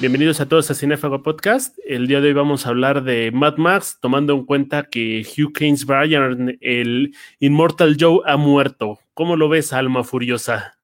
Bienvenidos 0.00 0.40
a 0.40 0.48
todos 0.48 0.70
a 0.70 0.74
Cinefago 0.74 1.24
Podcast. 1.24 1.76
El 1.84 2.06
día 2.06 2.20
de 2.20 2.28
hoy 2.28 2.32
vamos 2.32 2.64
a 2.64 2.68
hablar 2.68 3.02
de 3.02 3.32
Mad 3.32 3.56
Max, 3.56 3.98
tomando 4.00 4.32
en 4.32 4.46
cuenta 4.46 4.84
que 4.84 5.26
Hugh 5.26 5.52
Keynes 5.52 5.84
Bryan, 5.84 6.56
el 6.60 7.16
Immortal 7.40 7.96
Joe, 7.98 8.20
ha 8.24 8.36
muerto. 8.36 9.00
¿Cómo 9.12 9.34
lo 9.34 9.48
ves, 9.48 9.72
alma 9.72 10.04
furiosa? 10.04 10.78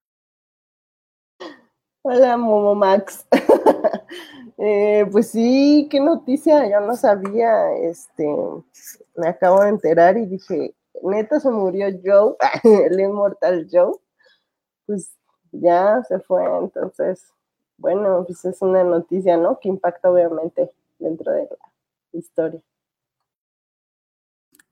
Hola, 2.03 2.37
Momo 2.37 2.75
Max. 2.75 3.25
eh, 4.59 5.07
pues 5.13 5.31
sí, 5.31 5.87
qué 5.93 6.01
noticia, 6.01 6.69
yo 6.69 6.81
no 6.81 6.97
sabía. 6.97 7.73
Este, 7.77 8.27
me 9.15 9.29
acabo 9.29 9.63
de 9.63 9.69
enterar 9.69 10.19
y 10.19 10.27
dije, 10.27 10.75
neta 11.05 11.39
se 11.39 11.51
murió 11.51 11.87
Joe, 12.05 12.35
el 12.91 12.99
Immortal 12.99 13.69
Joe. 13.71 13.95
Pues 14.87 15.17
ya 15.53 16.03
se 16.09 16.19
fue, 16.19 16.45
entonces 16.59 17.33
bueno, 17.77 18.25
pues 18.27 18.45
es 18.45 18.61
una 18.63 18.85
noticia, 18.85 19.37
¿no? 19.37 19.59
Que 19.61 19.69
impacta 19.69 20.11
obviamente 20.11 20.71
dentro 20.99 21.33
de 21.33 21.43
la 21.43 22.19
historia. 22.19 22.61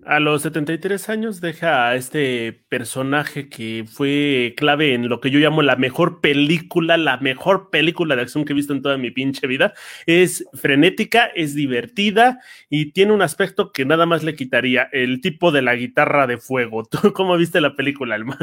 A 0.04 0.18
los 0.18 0.42
73 0.42 1.08
años 1.10 1.40
deja 1.40 1.86
a 1.86 1.94
este 1.94 2.64
personaje 2.68 3.48
que 3.48 3.84
fue 3.88 4.52
clave 4.56 4.94
en 4.94 5.08
lo 5.08 5.20
que 5.20 5.30
yo 5.30 5.38
llamo 5.38 5.62
la 5.62 5.76
mejor 5.76 6.20
película, 6.20 6.96
la 6.96 7.18
mejor 7.18 7.70
película 7.70 8.16
de 8.16 8.22
acción 8.22 8.44
que 8.44 8.52
he 8.52 8.56
visto 8.56 8.72
en 8.72 8.82
toda 8.82 8.98
mi 8.98 9.12
pinche 9.12 9.46
vida. 9.46 9.74
Es 10.06 10.44
frenética, 10.54 11.26
es 11.26 11.54
divertida 11.54 12.40
y 12.68 12.92
tiene 12.92 13.12
un 13.12 13.22
aspecto 13.22 13.70
que 13.70 13.84
nada 13.84 14.04
más 14.04 14.24
le 14.24 14.34
quitaría, 14.34 14.88
el 14.92 15.20
tipo 15.20 15.52
de 15.52 15.62
la 15.62 15.76
guitarra 15.76 16.26
de 16.26 16.38
fuego. 16.38 16.82
¿Tú 16.90 17.12
cómo 17.12 17.36
viste 17.36 17.60
la 17.60 17.76
película, 17.76 18.16
Alma? 18.16 18.36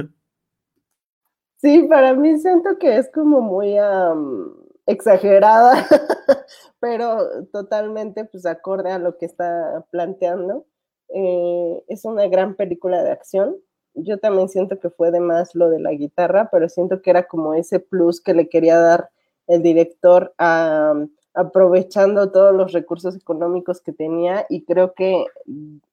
Sí, 1.61 1.83
para 1.89 2.13
mí 2.13 2.37
siento 2.39 2.77
que 2.77 2.97
es 2.97 3.09
como 3.11 3.41
muy 3.41 3.75
exagerada, 4.85 5.73
pero 6.79 7.45
totalmente 7.51 8.23
pues 8.25 8.45
acorde 8.45 8.91
a 8.91 8.99
lo 8.99 9.17
que 9.17 9.25
está 9.25 9.85
planteando. 9.91 10.65
Eh, 11.13 11.83
es 11.89 12.05
una 12.05 12.27
gran 12.27 12.55
película 12.55 13.03
de 13.03 13.11
acción. 13.11 13.57
Yo 13.93 14.19
también 14.19 14.47
siento 14.47 14.79
que 14.79 14.89
fue 14.89 15.11
de 15.11 15.19
más 15.19 15.53
lo 15.53 15.69
de 15.69 15.79
la 15.81 15.91
guitarra, 15.91 16.49
pero 16.49 16.69
siento 16.69 17.01
que 17.01 17.09
era 17.09 17.27
como 17.27 17.53
ese 17.53 17.79
plus 17.79 18.21
que 18.21 18.33
le 18.33 18.47
quería 18.47 18.77
dar 18.79 19.09
el 19.47 19.61
director 19.61 20.33
aprovechando 21.33 22.31
todos 22.31 22.55
los 22.55 22.71
recursos 22.71 23.15
económicos 23.17 23.81
que 23.81 23.91
tenía 23.91 24.45
y 24.49 24.63
creo 24.63 24.93
que 24.93 25.25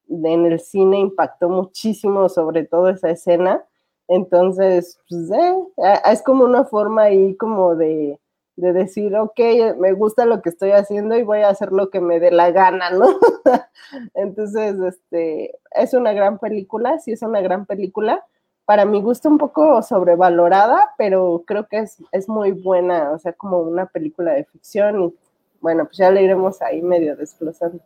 en 0.08 0.46
el 0.46 0.60
cine 0.60 1.00
impactó 1.00 1.48
muchísimo 1.48 2.28
sobre 2.28 2.64
todo 2.64 2.90
esa 2.90 3.10
escena 3.10 3.64
entonces, 4.08 4.98
pues, 5.08 5.30
eh, 5.30 6.00
es 6.12 6.22
como 6.22 6.44
una 6.44 6.64
forma 6.64 7.02
ahí 7.02 7.36
como 7.36 7.74
de, 7.74 8.20
de 8.56 8.72
decir, 8.72 9.14
ok, 9.16 9.38
me 9.78 9.92
gusta 9.92 10.24
lo 10.26 10.42
que 10.42 10.50
estoy 10.50 10.70
haciendo 10.72 11.16
y 11.16 11.22
voy 11.22 11.40
a 11.40 11.50
hacer 11.50 11.72
lo 11.72 11.90
que 11.90 12.00
me 12.00 12.20
dé 12.20 12.30
la 12.30 12.50
gana, 12.50 12.90
¿no? 12.90 13.06
Entonces, 14.14 14.76
este, 14.80 15.58
es 15.72 15.94
una 15.94 16.12
gran 16.12 16.38
película, 16.38 16.98
sí 16.98 17.12
es 17.12 17.22
una 17.22 17.40
gran 17.40 17.66
película. 17.66 18.24
Para 18.64 18.84
mi 18.84 19.00
gusto 19.00 19.28
un 19.28 19.38
poco 19.38 19.82
sobrevalorada, 19.82 20.92
pero 20.98 21.44
creo 21.46 21.68
que 21.68 21.78
es, 21.80 21.98
es 22.12 22.28
muy 22.28 22.52
buena, 22.52 23.12
o 23.12 23.18
sea, 23.18 23.32
como 23.32 23.60
una 23.60 23.86
película 23.86 24.32
de 24.32 24.44
ficción 24.44 25.02
y 25.02 25.14
bueno, 25.60 25.84
pues 25.86 25.96
ya 25.98 26.10
le 26.10 26.22
iremos 26.22 26.60
ahí 26.62 26.82
medio 26.82 27.16
desglosando 27.16 27.80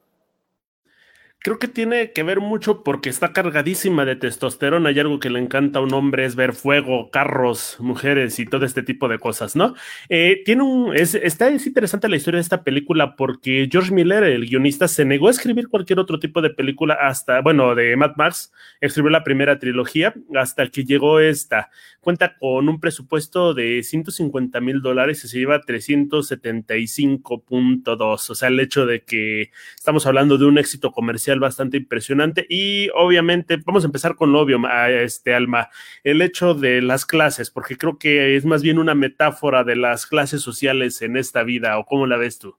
creo 1.43 1.59
que 1.59 1.69
tiene 1.69 2.13
que 2.13 2.23
ver 2.23 2.41
mucho 2.41 2.85
porque 2.85 3.09
está 3.09 3.33
cargadísima 3.33 4.05
de 4.05 4.17
testosterona 4.17 4.91
y 4.91 4.99
algo 4.99 5.21
que 5.21 5.31
le 5.31 5.39
encanta 5.39 5.79
a 5.79 5.83
un 5.83 5.95
hombre 5.95 6.27
es 6.27 6.37
ver 6.37 6.53
fuego, 6.53 7.11
carros, 7.11 7.79
mujeres 7.81 8.39
y 8.39 8.45
todo 8.45 8.67
este 8.67 8.83
tipo 8.83 9.09
de 9.09 9.19
cosas, 9.19 9.57
¿no? 9.57 9.75
Eh, 10.11 10.43
tiene 10.45 10.63
un, 10.63 10.95
es, 10.95 11.15
está, 11.15 11.49
es 11.49 11.67
interesante 11.67 12.11
la 12.11 12.17
historia 12.17 12.37
de 12.37 12.43
esta 12.43 12.63
película 12.63 13.17
porque 13.17 13.71
George 13.73 13.91
Miller, 13.93 14.23
el 14.25 14.47
guionista, 14.47 14.87
se 14.87 15.07
negó 15.07 15.29
a 15.29 15.31
escribir 15.31 15.69
cualquier 15.69 15.99
otro 15.99 16.19
tipo 16.19 16.43
de 16.43 16.51
película 16.51 16.99
hasta, 17.01 17.41
bueno, 17.41 17.75
de 17.75 17.97
Mad 17.97 18.17
Max, 18.17 18.53
escribió 18.81 19.11
la 19.11 19.25
primera 19.25 19.59
trilogía 19.59 20.13
hasta 20.35 20.69
que 20.69 20.85
llegó 20.85 21.21
esta. 21.21 21.71
Cuenta 22.01 22.37
con 22.39 22.69
un 22.69 22.81
presupuesto 22.81 23.55
de 23.55 23.83
150 23.83 24.61
mil 24.61 24.83
dólares 24.83 25.25
y 25.25 25.29
se 25.29 25.39
lleva 25.39 25.63
375.2, 25.63 28.31
o 28.31 28.35
sea, 28.35 28.49
el 28.49 28.61
hecho 28.61 28.85
de 28.85 29.05
que 29.05 29.53
estamos 29.75 30.05
hablando 30.07 30.37
de 30.37 30.45
un 30.45 30.59
éxito 30.59 30.93
comercial 30.93 31.30
bastante 31.39 31.77
impresionante. 31.77 32.47
Y 32.49 32.89
obviamente, 32.97 33.59
vamos 33.65 33.85
a 33.85 33.87
empezar 33.87 34.17
con 34.17 34.33
lo 34.33 34.41
obvio, 34.41 34.59
este 34.89 35.35
Alma, 35.35 35.69
el 36.03 36.23
hecho 36.23 36.55
de 36.55 36.83
las 36.83 37.07
clases, 37.07 37.51
porque 37.51 37.77
creo 37.77 37.99
que 37.99 38.37
es 38.37 38.45
más 38.45 38.63
bien 38.63 38.79
una 38.79 38.95
metáfora 38.95 39.63
de 39.63 39.77
las 39.77 40.07
clases 40.07 40.43
sociales 40.43 41.01
en 41.03 41.17
esta 41.17 41.43
vida, 41.43 41.79
¿o 41.79 41.85
cómo 41.85 42.07
la 42.07 42.17
ves 42.17 42.39
tú? 42.39 42.57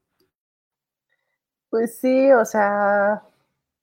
Pues 1.70 2.00
sí, 2.00 2.32
o 2.32 2.46
sea, 2.46 3.24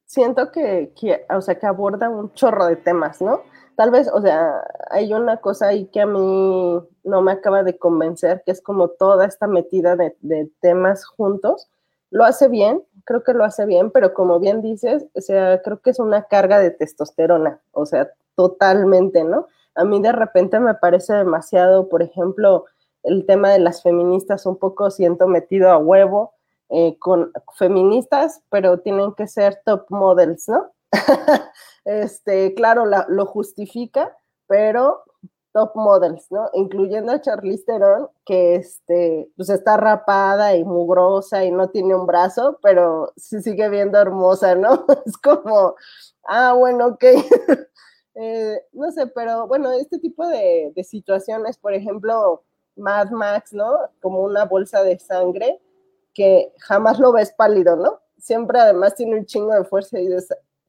siento 0.06 0.52
que, 0.52 0.92
o 1.30 1.40
sea, 1.40 1.58
que 1.58 1.66
aborda 1.66 2.08
un 2.08 2.32
chorro 2.34 2.66
de 2.66 2.76
temas, 2.76 3.20
¿no? 3.20 3.42
Tal 3.76 3.90
vez, 3.90 4.10
o 4.12 4.20
sea, 4.20 4.64
hay 4.90 5.12
una 5.14 5.36
cosa 5.36 5.68
ahí 5.68 5.86
que 5.86 6.00
a 6.00 6.06
mí 6.06 6.80
no 7.04 7.22
me 7.22 7.32
acaba 7.32 7.62
de 7.62 7.78
convencer, 7.78 8.42
que 8.44 8.50
es 8.50 8.60
como 8.60 8.88
toda 8.88 9.24
esta 9.24 9.46
metida 9.46 9.96
de 9.96 10.50
temas 10.60 11.06
juntos. 11.06 11.70
Lo 12.10 12.24
hace 12.24 12.48
bien, 12.48 12.82
creo 13.08 13.24
que 13.24 13.32
lo 13.32 13.42
hace 13.42 13.64
bien, 13.64 13.90
pero 13.90 14.12
como 14.12 14.38
bien 14.38 14.60
dices, 14.60 15.06
o 15.14 15.22
sea, 15.22 15.62
creo 15.62 15.80
que 15.80 15.88
es 15.88 15.98
una 15.98 16.24
carga 16.24 16.58
de 16.58 16.70
testosterona, 16.70 17.58
o 17.72 17.86
sea, 17.86 18.10
totalmente, 18.34 19.24
¿no? 19.24 19.46
A 19.74 19.84
mí 19.84 20.02
de 20.02 20.12
repente 20.12 20.60
me 20.60 20.74
parece 20.74 21.14
demasiado, 21.14 21.88
por 21.88 22.02
ejemplo, 22.02 22.66
el 23.02 23.24
tema 23.24 23.48
de 23.48 23.60
las 23.60 23.82
feministas 23.82 24.44
un 24.44 24.58
poco 24.58 24.90
siento 24.90 25.26
metido 25.26 25.70
a 25.70 25.78
huevo 25.78 26.34
eh, 26.68 26.98
con 26.98 27.32
feministas, 27.56 28.42
pero 28.50 28.80
tienen 28.80 29.14
que 29.14 29.26
ser 29.26 29.62
top 29.64 29.86
models, 29.88 30.46
¿no? 30.46 30.70
este, 31.86 32.52
claro, 32.52 32.84
lo 32.84 33.24
justifica, 33.24 34.14
pero 34.46 35.02
top 35.58 35.74
models, 35.74 36.30
¿no? 36.30 36.48
Incluyendo 36.54 37.10
a 37.10 37.20
Charlize 37.20 37.64
Theron, 37.64 38.08
que 38.24 38.54
este, 38.54 39.28
pues 39.36 39.48
está 39.48 39.76
rapada 39.76 40.54
y 40.54 40.64
mugrosa 40.64 41.44
y 41.44 41.50
no 41.50 41.68
tiene 41.70 41.96
un 41.96 42.06
brazo, 42.06 42.60
pero 42.62 43.12
se 43.16 43.42
sigue 43.42 43.68
viendo 43.68 43.98
hermosa, 43.98 44.54
¿no? 44.54 44.86
Es 45.04 45.16
como, 45.16 45.74
ah, 46.28 46.52
bueno, 46.52 46.86
ok. 46.86 47.04
eh, 48.14 48.62
no 48.72 48.92
sé, 48.92 49.08
pero 49.08 49.48
bueno, 49.48 49.72
este 49.72 49.98
tipo 49.98 50.28
de, 50.28 50.72
de, 50.76 50.84
situaciones, 50.84 51.58
por 51.58 51.74
ejemplo, 51.74 52.44
Mad 52.76 53.10
Max, 53.10 53.52
¿no? 53.52 53.76
Como 54.00 54.20
una 54.22 54.44
bolsa 54.44 54.84
de 54.84 54.96
sangre 55.00 55.60
que 56.14 56.52
jamás 56.58 57.00
lo 57.00 57.10
ves 57.10 57.32
pálido, 57.32 57.74
¿no? 57.74 58.00
Siempre 58.16 58.60
además 58.60 58.94
tiene 58.94 59.16
un 59.16 59.26
chingo 59.26 59.54
de 59.54 59.64
fuerza 59.64 59.98
y 59.98 60.06
de, 60.06 60.22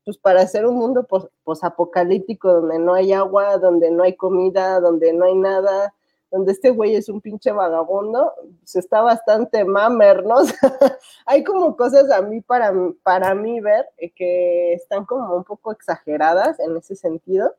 pues 0.05 0.17
para 0.17 0.41
hacer 0.41 0.65
un 0.65 0.75
mundo 0.75 1.07
posapocalíptico 1.43 2.51
donde 2.53 2.79
no 2.79 2.93
hay 2.93 3.13
agua, 3.13 3.57
donde 3.57 3.91
no 3.91 4.03
hay 4.03 4.15
comida, 4.15 4.79
donde 4.79 5.13
no 5.13 5.25
hay 5.25 5.35
nada, 5.35 5.93
donde 6.31 6.51
este 6.51 6.69
güey 6.69 6.95
es 6.95 7.09
un 7.09 7.21
pinche 7.21 7.51
vagabundo, 7.51 8.33
pues 8.59 8.75
está 8.75 9.01
bastante 9.01 9.65
mamer, 9.65 10.23
¿no? 10.23 10.37
hay 11.25 11.43
como 11.43 11.75
cosas 11.75 12.11
a 12.11 12.21
mí, 12.21 12.41
para, 12.41 12.73
para 13.03 13.33
mí 13.33 13.59
ver, 13.61 13.87
eh, 13.97 14.11
que 14.11 14.73
están 14.73 15.05
como 15.05 15.35
un 15.35 15.43
poco 15.43 15.71
exageradas 15.71 16.59
en 16.59 16.77
ese 16.77 16.95
sentido, 16.95 17.55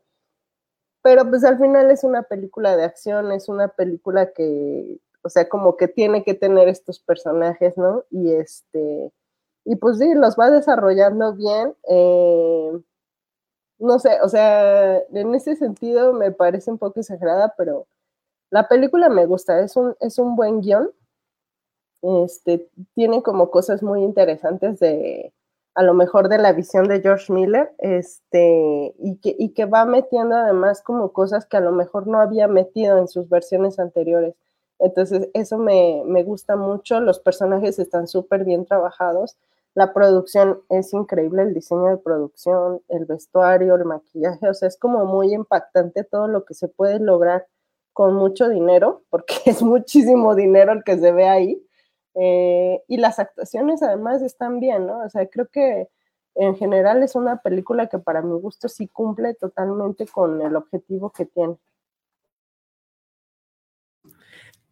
pero 1.02 1.28
pues 1.28 1.44
al 1.44 1.58
final 1.58 1.90
es 1.90 2.04
una 2.04 2.22
película 2.22 2.76
de 2.76 2.84
acción, 2.84 3.32
es 3.32 3.48
una 3.48 3.68
película 3.68 4.32
que, 4.32 4.98
o 5.22 5.28
sea, 5.28 5.48
como 5.48 5.76
que 5.76 5.88
tiene 5.88 6.24
que 6.24 6.34
tener 6.34 6.68
estos 6.68 7.00
personajes, 7.00 7.76
¿no? 7.76 8.04
Y 8.10 8.32
este 8.32 9.12
y 9.64 9.76
pues 9.76 9.98
sí, 9.98 10.14
los 10.14 10.36
va 10.36 10.50
desarrollando 10.50 11.34
bien. 11.34 11.74
Eh, 11.88 12.80
no 13.78 13.98
sé, 13.98 14.20
o 14.22 14.28
sea, 14.28 14.98
en 14.98 15.34
ese 15.34 15.56
sentido 15.56 16.12
me 16.12 16.32
parece 16.32 16.70
un 16.70 16.78
poco 16.78 17.00
exagerada, 17.00 17.54
pero 17.56 17.86
la 18.50 18.68
película 18.68 19.08
me 19.08 19.26
gusta, 19.26 19.60
es 19.60 19.76
un, 19.76 19.96
es 20.00 20.18
un 20.18 20.36
buen 20.36 20.60
guion. 20.60 20.90
Este, 22.02 22.68
tiene 22.94 23.22
como 23.22 23.50
cosas 23.50 23.82
muy 23.82 24.02
interesantes 24.02 24.80
de, 24.80 25.34
a 25.74 25.82
lo 25.82 25.94
mejor 25.94 26.28
de 26.28 26.38
la 26.38 26.52
visión 26.52 26.88
de 26.88 27.00
George 27.00 27.32
Miller, 27.32 27.72
este, 27.78 28.94
y 28.98 29.16
que, 29.18 29.36
y 29.38 29.50
que 29.50 29.66
va 29.66 29.84
metiendo 29.84 30.36
además 30.36 30.82
como 30.82 31.12
cosas 31.12 31.46
que 31.46 31.58
a 31.58 31.60
lo 31.60 31.72
mejor 31.72 32.06
no 32.06 32.20
había 32.20 32.48
metido 32.48 32.98
en 32.98 33.08
sus 33.08 33.28
versiones 33.28 33.78
anteriores. 33.78 34.34
Entonces, 34.78 35.28
eso 35.34 35.58
me, 35.58 36.02
me 36.06 36.22
gusta 36.24 36.56
mucho, 36.56 37.00
los 37.00 37.20
personajes 37.20 37.78
están 37.78 38.08
súper 38.08 38.44
bien 38.44 38.64
trabajados 38.64 39.36
la 39.74 39.92
producción 39.92 40.62
es 40.68 40.92
increíble, 40.92 41.42
el 41.42 41.54
diseño 41.54 41.90
de 41.90 41.96
producción, 41.98 42.82
el 42.88 43.04
vestuario, 43.04 43.76
el 43.76 43.84
maquillaje, 43.84 44.48
o 44.48 44.54
sea, 44.54 44.68
es 44.68 44.76
como 44.78 45.04
muy 45.06 45.32
impactante 45.32 46.04
todo 46.04 46.26
lo 46.28 46.44
que 46.44 46.54
se 46.54 46.68
puede 46.68 46.98
lograr 46.98 47.46
con 47.92 48.14
mucho 48.14 48.48
dinero, 48.48 49.04
porque 49.10 49.34
es 49.46 49.62
muchísimo 49.62 50.34
dinero 50.34 50.72
el 50.72 50.84
que 50.84 50.98
se 50.98 51.12
ve 51.12 51.28
ahí. 51.28 51.66
Eh, 52.14 52.82
y 52.88 52.96
las 52.96 53.18
actuaciones 53.20 53.82
además 53.82 54.22
están 54.22 54.58
bien, 54.60 54.86
¿no? 54.86 55.04
O 55.04 55.08
sea, 55.10 55.26
creo 55.28 55.48
que 55.48 55.88
en 56.34 56.56
general 56.56 57.02
es 57.02 57.14
una 57.14 57.40
película 57.42 57.88
que 57.88 57.98
para 57.98 58.22
mi 58.22 58.38
gusto 58.40 58.68
sí 58.68 58.88
cumple 58.88 59.34
totalmente 59.34 60.06
con 60.06 60.42
el 60.42 60.56
objetivo 60.56 61.10
que 61.10 61.26
tiene. 61.26 61.56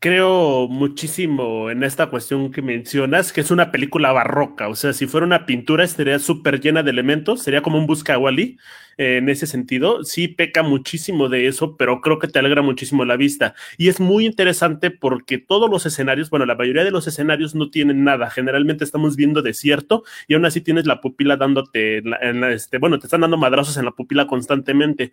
Creo 0.00 0.68
muchísimo 0.68 1.70
en 1.70 1.82
esta 1.82 2.08
cuestión 2.08 2.50
que 2.52 2.62
mencionas, 2.62 3.32
que 3.32 3.40
es 3.40 3.50
una 3.50 3.70
película 3.72 4.12
barroca. 4.12 4.68
O 4.68 4.76
sea, 4.76 4.92
si 4.92 5.06
fuera 5.06 5.26
una 5.26 5.46
pintura, 5.46 5.84
estaría 5.84 6.18
súper 6.18 6.60
llena 6.60 6.82
de 6.82 6.90
elementos, 6.90 7.42
sería 7.42 7.62
como 7.62 7.78
un 7.78 7.86
busca 7.86 8.18
Wally 8.18 8.58
en 8.98 9.28
ese 9.28 9.46
sentido. 9.46 10.04
Sí 10.04 10.28
peca 10.28 10.62
muchísimo 10.62 11.28
de 11.28 11.46
eso, 11.46 11.76
pero 11.76 12.00
creo 12.00 12.18
que 12.18 12.28
te 12.28 12.38
alegra 12.38 12.62
muchísimo 12.62 13.04
la 13.04 13.16
vista. 13.16 13.54
Y 13.78 13.88
es 13.88 14.00
muy 14.00 14.26
interesante 14.26 14.90
porque 14.90 15.38
todos 15.38 15.70
los 15.70 15.86
escenarios, 15.86 16.30
bueno, 16.30 16.44
la 16.44 16.56
mayoría 16.56 16.84
de 16.84 16.90
los 16.90 17.06
escenarios 17.06 17.54
no 17.54 17.70
tienen 17.70 18.04
nada. 18.04 18.28
Generalmente 18.28 18.84
estamos 18.84 19.16
viendo 19.16 19.40
desierto 19.40 20.02
y 20.26 20.34
aún 20.34 20.44
así 20.44 20.60
tienes 20.60 20.86
la 20.86 21.00
pupila 21.00 21.36
dándote, 21.36 21.98
en 21.98 22.44
este, 22.44 22.78
bueno, 22.78 22.98
te 22.98 23.06
están 23.06 23.22
dando 23.22 23.36
madrazos 23.36 23.76
en 23.76 23.84
la 23.84 23.92
pupila 23.92 24.26
constantemente. 24.26 25.12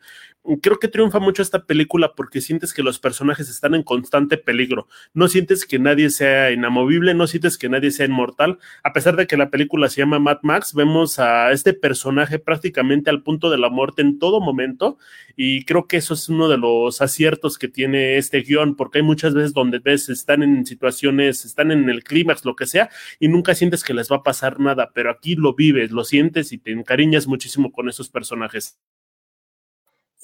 Creo 0.61 0.79
que 0.79 0.87
triunfa 0.87 1.19
mucho 1.19 1.41
esta 1.41 1.65
película 1.65 2.13
porque 2.15 2.41
sientes 2.41 2.73
que 2.73 2.83
los 2.83 2.99
personajes 2.99 3.49
están 3.49 3.75
en 3.75 3.83
constante 3.83 4.37
peligro. 4.37 4.87
No 5.13 5.27
sientes 5.27 5.65
que 5.65 5.77
nadie 5.77 6.09
sea 6.09 6.51
inamovible, 6.51 7.13
no 7.13 7.27
sientes 7.27 7.57
que 7.57 7.69
nadie 7.69 7.91
sea 7.91 8.07
inmortal. 8.07 8.57
A 8.83 8.93
pesar 8.93 9.15
de 9.15 9.27
que 9.27 9.37
la 9.37 9.51
película 9.51 9.89
se 9.89 10.01
llama 10.01 10.17
Mad 10.17 10.39
Max, 10.41 10.73
vemos 10.73 11.19
a 11.19 11.51
este 11.51 11.73
personaje 11.73 12.39
prácticamente 12.39 13.11
al 13.11 13.21
punto 13.21 13.51
de 13.51 13.59
la 13.59 13.69
muerte 13.75 14.01
en 14.01 14.18
todo 14.18 14.42
momento 14.42 14.98
y 15.36 15.66
creo 15.66 15.88
que 15.88 15.98
eso 15.98 16.13
es 16.16 16.30
uno 16.30 16.48
de 16.48 16.57
los 16.57 17.01
aciertos 17.01 17.60
que 17.60 17.68
tiene 17.68 18.18
este 18.18 18.42
guion 18.42 18.75
porque 18.75 19.00
hay 19.00 19.04
muchas 19.04 19.33
veces 19.33 19.54
donde 19.54 19.80
ves 19.80 20.10
están 20.10 20.42
en 20.42 20.66
situaciones, 20.66 21.45
están 21.45 21.72
en 21.72 21.89
el 21.89 22.04
clímax, 22.04 22.45
lo 22.45 22.56
que 22.56 22.66
sea, 22.66 22.89
y 23.19 23.27
nunca 23.27 23.54
sientes 23.54 23.83
que 23.83 23.94
les 23.94 24.12
va 24.12 24.18
a 24.18 24.24
pasar 24.24 24.60
nada, 24.60 24.92
pero 24.94 25.12
aquí 25.12 25.36
lo 25.36 25.54
vives, 25.54 25.92
lo 25.92 26.04
sientes 26.04 26.51
y 26.51 26.57
te 26.57 26.72
encariñas 26.72 27.27
muchísimo 27.27 27.72
con 27.72 27.89
esos 27.89 28.10
personajes. 28.10 28.80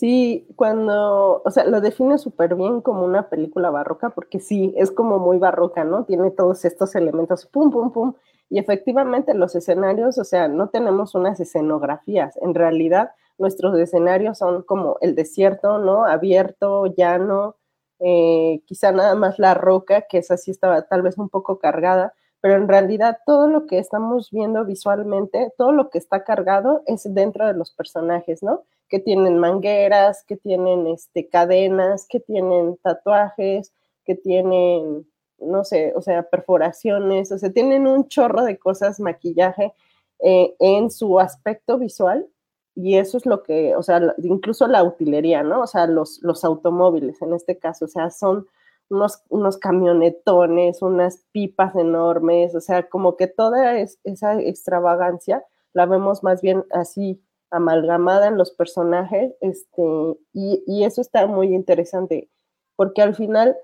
Sí, 0.01 0.47
cuando, 0.55 1.43
o 1.45 1.51
sea, 1.51 1.63
lo 1.65 1.79
define 1.79 2.17
súper 2.17 2.55
bien 2.55 2.81
como 2.81 3.05
una 3.05 3.29
película 3.29 3.69
barroca, 3.69 4.09
porque 4.09 4.39
sí, 4.39 4.73
es 4.75 4.89
como 4.89 5.19
muy 5.19 5.37
barroca, 5.37 5.83
¿no? 5.83 6.05
Tiene 6.05 6.31
todos 6.31 6.65
estos 6.65 6.95
elementos, 6.95 7.45
pum, 7.45 7.69
pum, 7.69 7.91
pum, 7.91 8.15
y 8.49 8.57
efectivamente 8.57 9.35
los 9.35 9.55
escenarios, 9.55 10.17
o 10.17 10.23
sea, 10.23 10.47
no 10.47 10.69
tenemos 10.69 11.13
unas 11.13 11.39
escenografías, 11.39 12.35
en 12.41 12.55
realidad 12.55 13.11
nuestros 13.41 13.77
escenarios 13.77 14.37
son 14.37 14.63
como 14.63 14.97
el 15.01 15.15
desierto, 15.15 15.79
¿no? 15.79 16.05
Abierto, 16.05 16.85
llano, 16.85 17.57
eh, 17.99 18.61
quizá 18.65 18.91
nada 18.91 19.15
más 19.15 19.39
la 19.39 19.53
roca, 19.53 20.03
que 20.03 20.19
esa 20.19 20.37
sí 20.37 20.51
estaba 20.51 20.83
tal 20.83 21.01
vez 21.01 21.17
un 21.17 21.29
poco 21.29 21.59
cargada, 21.59 22.13
pero 22.39 22.55
en 22.55 22.67
realidad 22.67 23.17
todo 23.25 23.47
lo 23.47 23.67
que 23.67 23.79
estamos 23.79 24.31
viendo 24.31 24.65
visualmente, 24.65 25.51
todo 25.57 25.71
lo 25.71 25.89
que 25.89 25.97
está 25.97 26.23
cargado 26.23 26.83
es 26.87 27.03
dentro 27.13 27.45
de 27.47 27.53
los 27.53 27.71
personajes, 27.71 28.41
¿no? 28.43 28.63
Que 28.89 28.99
tienen 28.99 29.37
mangueras, 29.37 30.23
que 30.23 30.37
tienen 30.37 30.87
este, 30.87 31.27
cadenas, 31.27 32.07
que 32.07 32.19
tienen 32.19 32.77
tatuajes, 32.77 33.73
que 34.05 34.15
tienen, 34.15 35.07
no 35.39 35.63
sé, 35.63 35.93
o 35.95 36.01
sea, 36.01 36.23
perforaciones, 36.23 37.31
o 37.31 37.37
sea, 37.37 37.51
tienen 37.51 37.87
un 37.87 38.07
chorro 38.07 38.43
de 38.43 38.57
cosas, 38.57 38.99
maquillaje 38.99 39.73
eh, 40.19 40.55
en 40.59 40.91
su 40.91 41.19
aspecto 41.19 41.77
visual 41.77 42.27
y 42.75 42.97
eso 42.97 43.17
es 43.17 43.25
lo 43.25 43.43
que, 43.43 43.75
o 43.75 43.83
sea, 43.83 44.15
incluso 44.23 44.67
la 44.67 44.83
utilería, 44.83 45.43
¿no? 45.43 45.61
O 45.61 45.67
sea, 45.67 45.87
los, 45.87 46.21
los 46.21 46.43
automóviles 46.43 47.21
en 47.21 47.33
este 47.33 47.57
caso, 47.57 47.85
o 47.85 47.87
sea, 47.87 48.09
son 48.09 48.47
unos, 48.89 49.23
unos 49.29 49.57
camionetones, 49.57 50.81
unas 50.81 51.23
pipas 51.31 51.75
enormes, 51.75 52.55
o 52.55 52.61
sea, 52.61 52.87
como 52.89 53.17
que 53.17 53.27
toda 53.27 53.77
esa 53.79 54.39
extravagancia 54.41 55.43
la 55.73 55.85
vemos 55.85 56.23
más 56.23 56.41
bien 56.41 56.65
así 56.71 57.21
amalgamada 57.49 58.27
en 58.27 58.37
los 58.37 58.51
personajes, 58.51 59.33
este, 59.41 59.83
y, 60.33 60.63
y 60.65 60.83
eso 60.85 61.01
está 61.01 61.27
muy 61.27 61.53
interesante, 61.53 62.29
porque 62.77 63.01
al 63.01 63.15
final, 63.15 63.57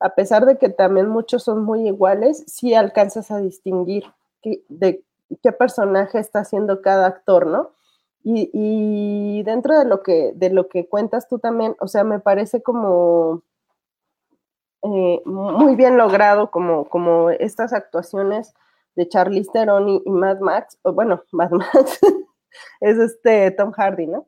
a 0.00 0.14
pesar 0.14 0.44
de 0.44 0.58
que 0.58 0.68
también 0.68 1.08
muchos 1.08 1.42
son 1.42 1.64
muy 1.64 1.86
iguales, 1.88 2.44
sí 2.46 2.74
alcanzas 2.74 3.30
a 3.30 3.38
distinguir 3.38 4.04
de 4.42 5.02
qué 5.42 5.52
personaje 5.52 6.18
está 6.18 6.40
haciendo 6.40 6.82
cada 6.82 7.06
actor, 7.06 7.46
¿no? 7.46 7.70
Y, 8.28 9.44
dentro 9.44 9.78
de 9.78 9.84
lo, 9.84 10.02
que, 10.02 10.32
de 10.34 10.50
lo 10.50 10.68
que 10.68 10.88
cuentas 10.88 11.28
tú 11.28 11.38
también, 11.38 11.76
o 11.78 11.86
sea, 11.86 12.02
me 12.02 12.18
parece 12.18 12.60
como 12.60 13.42
eh, 14.82 15.22
muy 15.24 15.76
bien 15.76 15.96
logrado, 15.96 16.50
como, 16.50 16.88
como 16.88 17.30
estas 17.30 17.72
actuaciones 17.72 18.52
de 18.96 19.08
Charlize 19.08 19.50
Theron 19.52 19.88
y, 19.88 20.02
Mad 20.06 20.40
Max, 20.40 20.76
bueno, 20.82 21.22
Mad 21.32 21.50
Max 21.52 22.00
es 22.80 22.98
este 22.98 23.52
Tom 23.52 23.70
Hardy, 23.70 24.08
¿no? 24.08 24.26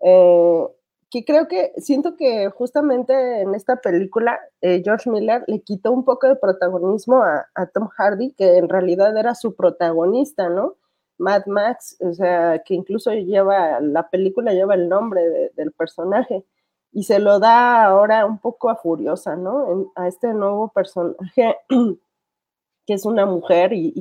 Eh, 0.00 0.66
que 1.10 1.24
creo 1.26 1.46
que 1.46 1.74
siento 1.76 2.16
que 2.16 2.48
justamente 2.48 3.42
en 3.42 3.54
esta 3.54 3.76
película 3.76 4.40
eh, 4.62 4.80
George 4.82 5.10
Miller 5.10 5.44
le 5.46 5.60
quitó 5.60 5.92
un 5.92 6.06
poco 6.06 6.26
de 6.28 6.36
protagonismo 6.36 7.22
a, 7.22 7.46
Tom 7.74 7.88
Hardy, 7.88 8.32
que 8.32 8.56
en 8.56 8.70
realidad 8.70 9.14
era 9.16 9.34
su 9.34 9.54
protagonista, 9.54 10.48
¿no? 10.48 10.76
Mad 11.18 11.46
Max, 11.46 11.96
o 12.00 12.12
sea, 12.12 12.62
que 12.64 12.74
incluso 12.74 13.12
lleva, 13.12 13.80
la 13.80 14.08
película 14.10 14.52
lleva 14.52 14.74
el 14.74 14.88
nombre 14.88 15.52
del 15.54 15.72
personaje 15.72 16.44
y 16.92 17.04
se 17.04 17.18
lo 17.18 17.40
da 17.40 17.84
ahora 17.84 18.24
un 18.26 18.38
poco 18.38 18.70
a 18.70 18.76
Furiosa, 18.76 19.36
¿no? 19.36 19.92
a 19.96 20.08
este 20.08 20.32
nuevo 20.32 20.68
personaje 20.72 21.56
que 22.86 22.94
es 22.94 23.04
una 23.04 23.26
mujer 23.26 23.72
y, 23.72 23.92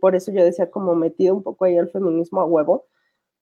por 0.00 0.16
eso 0.16 0.32
yo 0.32 0.44
decía 0.44 0.70
como 0.70 0.94
metido 0.94 1.34
un 1.34 1.42
poco 1.42 1.64
ahí 1.64 1.76
el 1.76 1.90
feminismo 1.90 2.40
a 2.40 2.44
huevo, 2.44 2.86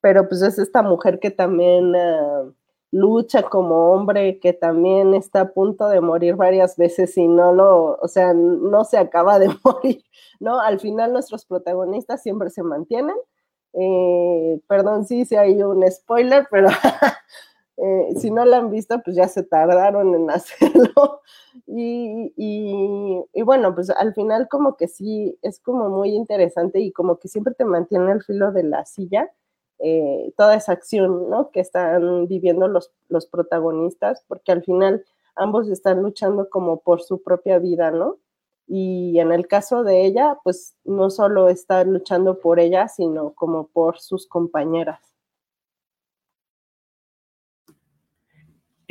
pero 0.00 0.29
pues 0.29 0.43
es 0.43 0.59
esta 0.59 0.82
mujer 0.82 1.21
que 1.21 1.31
también 1.31 1.94
ah, 1.97 2.44
lucha 2.92 3.42
como 3.42 3.92
hombre, 3.92 4.40
que 4.40 4.52
también 4.52 5.14
está 5.14 5.42
a 5.42 5.52
punto 5.52 5.88
de 5.88 6.00
morir 6.00 6.37
varias 6.37 6.76
veces 6.76 7.16
y 7.16 7.28
no 7.28 7.52
lo, 7.52 7.96
o 8.00 8.08
sea, 8.08 8.34
no 8.34 8.84
se 8.84 8.98
acaba 8.98 9.38
de 9.38 9.48
morir, 9.64 10.04
¿no? 10.40 10.60
Al 10.60 10.81
final 10.81 11.12
nuestros 11.12 11.44
protagonistas 11.44 12.22
siempre 12.22 12.50
se 12.50 12.62
mantienen. 12.62 13.16
Eh, 13.72 14.60
perdón 14.66 15.04
si 15.04 15.25
sí, 15.25 15.37
hay 15.37 15.62
un 15.62 15.88
spoiler, 15.90 16.48
pero 16.50 16.69
eh, 17.76 18.08
si 18.19 18.31
no 18.32 18.44
lo 18.44 18.56
han 18.56 18.70
visto, 18.70 19.00
pues 19.04 19.14
ya 19.16 19.28
se 19.28 19.44
tardaron 19.44 20.14
en 20.14 20.31
hacerlo. 20.31 21.20
Y, 21.66 22.32
y, 22.36 23.43
bueno, 23.43 23.75
pues 23.75 23.90
al 23.90 24.14
final 24.14 24.48
como 24.48 24.76
que 24.76 24.88
sí, 24.88 25.38
es 25.43 25.60
como 25.60 25.88
muy 25.88 26.10
interesante 26.10 26.81
y 26.81 26.93
como 26.93 27.19
que 27.19 27.28
siempre 27.28 27.54
te 27.54 27.64
mantiene 27.64 28.12
el 28.12 28.22
filo 28.22 28.52
de 28.52 28.64
la 28.64 28.84
silla 28.84 29.31
eh, 29.82 30.32
toda 30.37 30.55
esa 30.55 30.73
acción 30.73 31.31
¿no? 31.31 31.50
que 31.50 31.61
están 31.61 32.27
viviendo 32.27 32.69
los, 32.69 32.91
los 33.09 33.27
protagonistas, 33.27 34.23
porque 34.29 34.53
al 34.53 34.62
final 34.62 35.05
ambos 35.35 35.69
están 35.69 36.03
luchando 36.03 36.49
como 36.50 36.81
por 36.81 37.03
su 37.03 37.23
propia 37.23 37.59
vida, 37.59 37.91
¿no? 37.91 38.19
Y 38.67 39.19
en 39.19 39.32
el 39.32 39.49
caso 39.49 39.82
de 39.82 40.05
ella, 40.05 40.39
pues 40.44 40.77
no 40.84 41.10
solo 41.10 41.49
está 41.49 41.82
luchando 41.82 42.39
por 42.39 42.60
ella, 42.60 42.87
sino 42.87 43.32
como 43.32 43.67
por 43.67 43.99
sus 43.99 44.29
compañeras. 44.29 45.09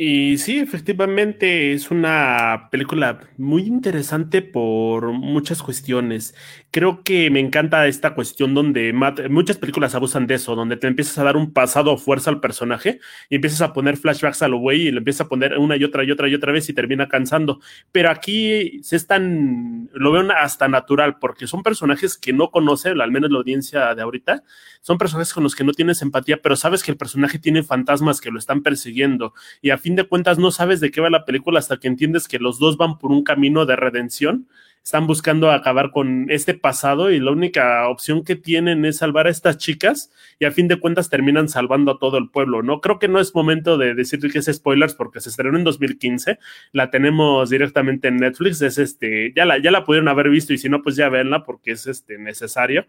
Y 0.02 0.38
sí, 0.38 0.58
efectivamente 0.58 1.74
es 1.74 1.90
una 1.90 2.68
película 2.70 3.20
muy 3.36 3.64
interesante 3.64 4.40
por 4.40 5.12
muchas 5.12 5.62
cuestiones. 5.62 6.34
Creo 6.70 7.04
que 7.04 7.28
me 7.28 7.38
encanta 7.38 7.86
esta 7.86 8.14
cuestión 8.14 8.54
donde 8.54 8.94
muchas 9.28 9.58
películas 9.58 9.94
abusan 9.94 10.26
de 10.26 10.36
eso, 10.36 10.54
donde 10.54 10.78
te 10.78 10.86
empiezas 10.86 11.18
a 11.18 11.24
dar 11.24 11.36
un 11.36 11.52
pasado 11.52 11.98
fuerza 11.98 12.30
al 12.30 12.40
personaje 12.40 12.98
y 13.28 13.34
empiezas 13.34 13.60
a 13.60 13.74
poner 13.74 13.98
flashbacks 13.98 14.40
a 14.40 14.48
lo 14.48 14.56
güey 14.56 14.86
y 14.86 14.90
le 14.90 14.98
empiezas 14.98 15.26
a 15.26 15.28
poner 15.28 15.58
una 15.58 15.76
y 15.76 15.84
otra 15.84 16.02
y 16.02 16.10
otra 16.10 16.28
y 16.28 16.34
otra 16.34 16.50
vez 16.50 16.66
y 16.70 16.72
termina 16.72 17.06
cansando. 17.06 17.60
Pero 17.92 18.08
aquí 18.08 18.82
se 18.82 18.96
están, 18.96 19.90
lo 19.92 20.12
veo 20.12 20.26
hasta 20.32 20.66
natural 20.66 21.18
porque 21.18 21.46
son 21.46 21.62
personajes 21.62 22.16
que 22.16 22.32
no 22.32 22.50
conoce, 22.50 22.88
al 22.88 23.12
menos 23.12 23.30
la 23.30 23.36
audiencia 23.36 23.94
de 23.94 24.00
ahorita, 24.00 24.44
son 24.80 24.96
personajes 24.96 25.34
con 25.34 25.42
los 25.42 25.54
que 25.54 25.64
no 25.64 25.72
tienes 25.72 26.00
empatía, 26.00 26.40
pero 26.40 26.56
sabes 26.56 26.82
que 26.82 26.90
el 26.90 26.96
personaje 26.96 27.38
tiene 27.38 27.62
fantasmas 27.62 28.22
que 28.22 28.30
lo 28.30 28.38
están 28.38 28.62
persiguiendo 28.62 29.34
y 29.60 29.68
a 29.68 29.76
fin 29.76 29.89
de 29.96 30.04
cuentas 30.04 30.38
no 30.38 30.50
sabes 30.50 30.80
de 30.80 30.90
qué 30.90 31.00
va 31.00 31.10
la 31.10 31.24
película 31.24 31.58
hasta 31.58 31.78
que 31.78 31.88
entiendes 31.88 32.28
que 32.28 32.38
los 32.38 32.58
dos 32.58 32.76
van 32.76 32.98
por 32.98 33.10
un 33.10 33.22
camino 33.22 33.66
de 33.66 33.76
redención. 33.76 34.48
Están 34.82 35.06
buscando 35.06 35.50
acabar 35.50 35.90
con 35.90 36.30
este 36.30 36.54
pasado 36.54 37.10
y 37.10 37.20
la 37.20 37.30
única 37.32 37.86
opción 37.88 38.24
que 38.24 38.34
tienen 38.34 38.84
es 38.86 38.96
salvar 38.96 39.26
a 39.26 39.30
estas 39.30 39.58
chicas 39.58 40.10
y 40.38 40.46
a 40.46 40.52
fin 40.52 40.68
de 40.68 40.80
cuentas 40.80 41.10
terminan 41.10 41.48
salvando 41.48 41.92
a 41.92 41.98
todo 41.98 42.16
el 42.16 42.30
pueblo, 42.30 42.62
¿no? 42.62 42.80
Creo 42.80 42.98
que 42.98 43.06
no 43.06 43.20
es 43.20 43.34
momento 43.34 43.76
de 43.76 43.94
decir 43.94 44.20
que 44.20 44.38
es 44.38 44.46
spoilers 44.46 44.94
porque 44.94 45.20
se 45.20 45.28
estrenó 45.28 45.58
en 45.58 45.64
2015, 45.64 46.38
la 46.72 46.90
tenemos 46.90 47.50
directamente 47.50 48.08
en 48.08 48.16
Netflix, 48.16 48.62
es 48.62 48.78
este, 48.78 49.32
ya 49.36 49.44
la, 49.44 49.58
ya 49.58 49.70
la 49.70 49.84
pudieron 49.84 50.08
haber 50.08 50.30
visto 50.30 50.54
y 50.54 50.58
si 50.58 50.70
no, 50.70 50.82
pues 50.82 50.96
ya 50.96 51.10
venla 51.10 51.44
porque 51.44 51.72
es 51.72 51.86
este 51.86 52.18
necesario. 52.18 52.86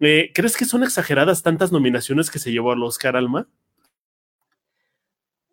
Eh, 0.00 0.30
¿Crees 0.34 0.56
que 0.56 0.64
son 0.64 0.84
exageradas 0.84 1.42
tantas 1.42 1.72
nominaciones 1.72 2.30
que 2.30 2.38
se 2.38 2.52
llevó 2.52 2.72
al 2.72 2.82
Oscar, 2.82 3.16
Alma? 3.16 3.48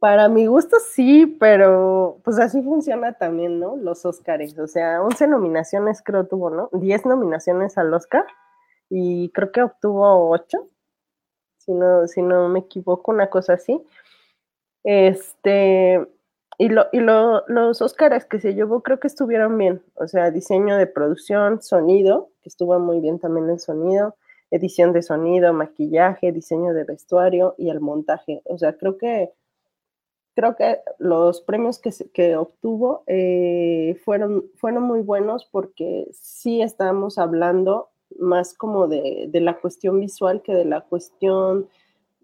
Para 0.02 0.30
mi 0.30 0.48
gusto 0.48 0.78
sí, 0.80 1.28
pero 1.40 2.18
pues 2.24 2.40
así 2.40 2.64
funciona 2.64 3.14
también, 3.14 3.60
¿no? 3.60 3.76
Los 3.76 4.04
Oscars. 4.04 4.58
O 4.58 4.66
sea, 4.66 5.00
11 5.04 5.28
nominaciones 5.28 6.02
creo 6.04 6.26
tuvo, 6.26 6.50
¿no? 6.50 6.70
10 6.74 7.06
nominaciones 7.06 7.78
al 7.78 7.94
Oscar 7.94 8.26
y 8.90 9.30
creo 9.30 9.52
que 9.52 9.62
obtuvo 9.62 10.32
8, 10.32 10.68
si 11.60 11.74
no, 11.74 12.08
si 12.08 12.24
no 12.24 12.50
me 12.50 12.62
equivoco, 12.62 13.12
una 13.12 13.30
cosa 13.30 13.54
así. 13.54 13.80
Este, 14.84 16.04
y, 16.58 16.70
lo, 16.70 16.88
y 16.92 17.00
lo, 17.00 17.44
los 17.48 17.84
Oscars 17.84 18.26
que 18.26 18.40
se 18.40 18.56
llevó 18.56 18.82
creo 18.82 19.00
que 19.00 19.08
estuvieron 19.08 19.56
bien, 19.56 19.84
o 19.94 20.08
sea, 20.08 20.32
diseño 20.32 20.78
de 20.78 20.88
producción, 20.88 21.62
sonido, 21.62 22.32
que 22.42 22.50
estuvo 22.50 22.80
muy 22.80 23.02
bien 23.02 23.20
también 23.20 23.52
el 23.52 23.60
sonido, 23.60 24.16
edición 24.50 24.94
de 24.94 25.04
sonido, 25.04 25.54
maquillaje, 25.54 26.32
diseño 26.32 26.74
de 26.74 26.86
vestuario 26.86 27.54
y 27.60 27.70
el 27.70 27.82
montaje. 27.82 28.42
O 28.46 28.58
sea, 28.58 28.74
creo 28.74 28.98
que 28.98 29.32
creo 30.36 30.56
que 30.56 30.80
los 30.98 31.42
premios 31.42 31.80
que, 31.80 31.92
que 32.14 32.36
obtuvo 32.36 33.04
eh, 33.08 34.00
fueron, 34.04 34.46
fueron 34.56 34.84
muy 34.84 35.02
buenos 35.02 35.46
porque 35.46 36.08
sí 36.12 36.62
estamos 36.62 37.18
hablando 37.18 37.90
más 38.20 38.54
como 38.54 38.88
de, 38.88 39.28
de 39.30 39.42
la 39.42 39.60
cuestión 39.60 40.00
visual 40.00 40.42
que 40.42 40.54
de 40.54 40.66
la 40.66 40.82
cuestión 40.82 41.68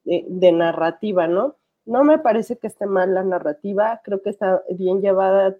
de, 0.03 0.25
de, 0.27 0.51
narrativa, 0.51 1.27
¿no? 1.27 1.55
No 1.85 2.03
me 2.03 2.19
parece 2.19 2.57
que 2.57 2.67
esté 2.67 2.85
mal 2.85 3.13
la 3.13 3.23
narrativa, 3.23 4.01
creo 4.03 4.21
que 4.21 4.29
está 4.29 4.61
bien 4.69 5.01
llevada, 5.01 5.55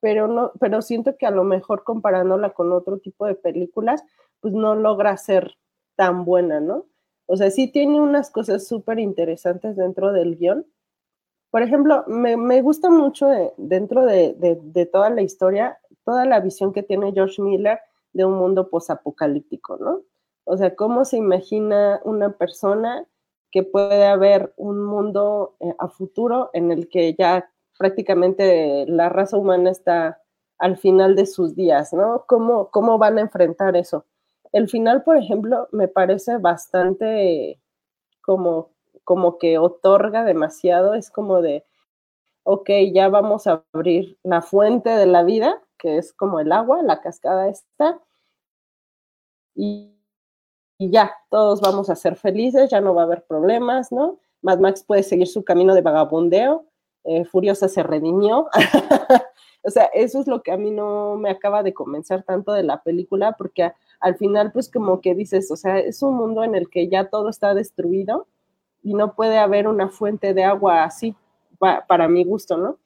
pero, 0.00 0.28
no, 0.28 0.52
pero 0.60 0.82
siento 0.82 1.16
que 1.16 1.26
a 1.26 1.30
lo 1.30 1.44
mejor 1.44 1.82
comparándola 1.82 2.50
con 2.50 2.72
otro 2.72 2.98
tipo 2.98 3.26
de 3.26 3.34
películas, 3.34 4.04
pues 4.40 4.54
no 4.54 4.74
logra 4.76 5.16
ser 5.16 5.56
tan 5.96 6.24
buena, 6.24 6.60
¿no? 6.60 6.86
O 7.26 7.36
sea, 7.36 7.50
sí 7.50 7.68
tiene 7.68 8.00
unas 8.00 8.30
cosas 8.30 8.66
súper 8.66 9.00
interesantes 9.00 9.76
dentro 9.76 10.12
del 10.12 10.36
guion. 10.36 10.64
Por 11.50 11.62
ejemplo, 11.62 12.04
me, 12.06 12.36
me 12.36 12.62
gusta 12.62 12.90
mucho 12.90 13.28
de, 13.28 13.52
dentro 13.56 14.04
de, 14.04 14.34
de, 14.34 14.58
de, 14.62 14.86
toda 14.86 15.10
la 15.10 15.22
historia, 15.22 15.78
toda 16.04 16.24
la 16.26 16.40
visión 16.40 16.72
que 16.72 16.82
tiene 16.82 17.12
George 17.12 17.40
Miller 17.40 17.78
de 18.12 18.24
un 18.24 18.34
mundo 18.34 18.68
posapocalíptico, 18.68 19.76
¿no? 19.78 20.02
O 20.44 20.56
sea, 20.56 20.74
cómo 20.74 21.04
se 21.04 21.16
imagina 21.16 22.00
una 22.04 22.30
persona 22.36 23.06
que 23.50 23.62
puede 23.62 24.06
haber 24.06 24.52
un 24.56 24.84
mundo 24.84 25.56
eh, 25.60 25.74
a 25.78 25.88
futuro 25.88 26.50
en 26.52 26.70
el 26.72 26.88
que 26.88 27.14
ya 27.14 27.50
prácticamente 27.78 28.86
la 28.86 29.08
raza 29.08 29.36
humana 29.36 29.70
está 29.70 30.20
al 30.58 30.76
final 30.76 31.16
de 31.16 31.26
sus 31.26 31.54
días, 31.54 31.92
¿no? 31.92 32.24
¿Cómo, 32.26 32.70
cómo 32.70 32.98
van 32.98 33.18
a 33.18 33.22
enfrentar 33.22 33.76
eso? 33.76 34.06
El 34.52 34.68
final, 34.68 35.02
por 35.02 35.16
ejemplo, 35.16 35.68
me 35.72 35.88
parece 35.88 36.38
bastante 36.38 37.60
como, 38.22 38.70
como 39.06 39.38
que 39.38 39.56
otorga 39.56 40.24
demasiado, 40.24 40.94
es 40.94 41.10
como 41.12 41.40
de, 41.40 41.64
ok, 42.42 42.68
ya 42.92 43.08
vamos 43.08 43.46
a 43.46 43.64
abrir 43.72 44.18
la 44.24 44.42
fuente 44.42 44.90
de 44.90 45.06
la 45.06 45.22
vida, 45.22 45.62
que 45.78 45.96
es 45.96 46.12
como 46.12 46.40
el 46.40 46.50
agua, 46.50 46.82
la 46.82 47.00
cascada 47.00 47.48
está, 47.48 48.00
y, 49.54 49.94
y 50.76 50.90
ya, 50.90 51.14
todos 51.30 51.60
vamos 51.60 51.88
a 51.88 51.94
ser 51.94 52.16
felices, 52.16 52.68
ya 52.68 52.80
no 52.80 52.96
va 52.96 53.02
a 53.02 53.04
haber 53.04 53.24
problemas, 53.26 53.92
¿no? 53.92 54.18
Mad 54.42 54.58
Max 54.58 54.82
puede 54.84 55.04
seguir 55.04 55.28
su 55.28 55.44
camino 55.44 55.72
de 55.72 55.82
vagabundeo, 55.82 56.66
eh, 57.04 57.24
Furiosa 57.24 57.68
se 57.68 57.84
redimió. 57.84 58.48
o 59.62 59.70
sea, 59.70 59.84
eso 59.94 60.18
es 60.20 60.26
lo 60.26 60.42
que 60.42 60.50
a 60.50 60.56
mí 60.56 60.72
no 60.72 61.14
me 61.16 61.30
acaba 61.30 61.62
de 61.62 61.72
convencer 61.72 62.24
tanto 62.24 62.52
de 62.52 62.64
la 62.64 62.82
película, 62.82 63.36
porque 63.38 63.72
al 64.00 64.16
final, 64.16 64.50
pues 64.50 64.68
como 64.68 65.00
que 65.00 65.14
dices, 65.14 65.48
o 65.52 65.56
sea, 65.56 65.78
es 65.78 66.02
un 66.02 66.16
mundo 66.16 66.42
en 66.42 66.56
el 66.56 66.68
que 66.68 66.88
ya 66.88 67.08
todo 67.08 67.28
está 67.28 67.54
destruido 67.54 68.26
y 68.86 68.94
no 68.94 69.14
puede 69.16 69.38
haber 69.38 69.66
una 69.66 69.88
fuente 69.88 70.32
de 70.32 70.44
agua 70.44 70.84
así, 70.84 71.16
pa, 71.58 71.84
para 71.88 72.06
mi 72.06 72.24
gusto, 72.24 72.56
¿no? 72.56 72.78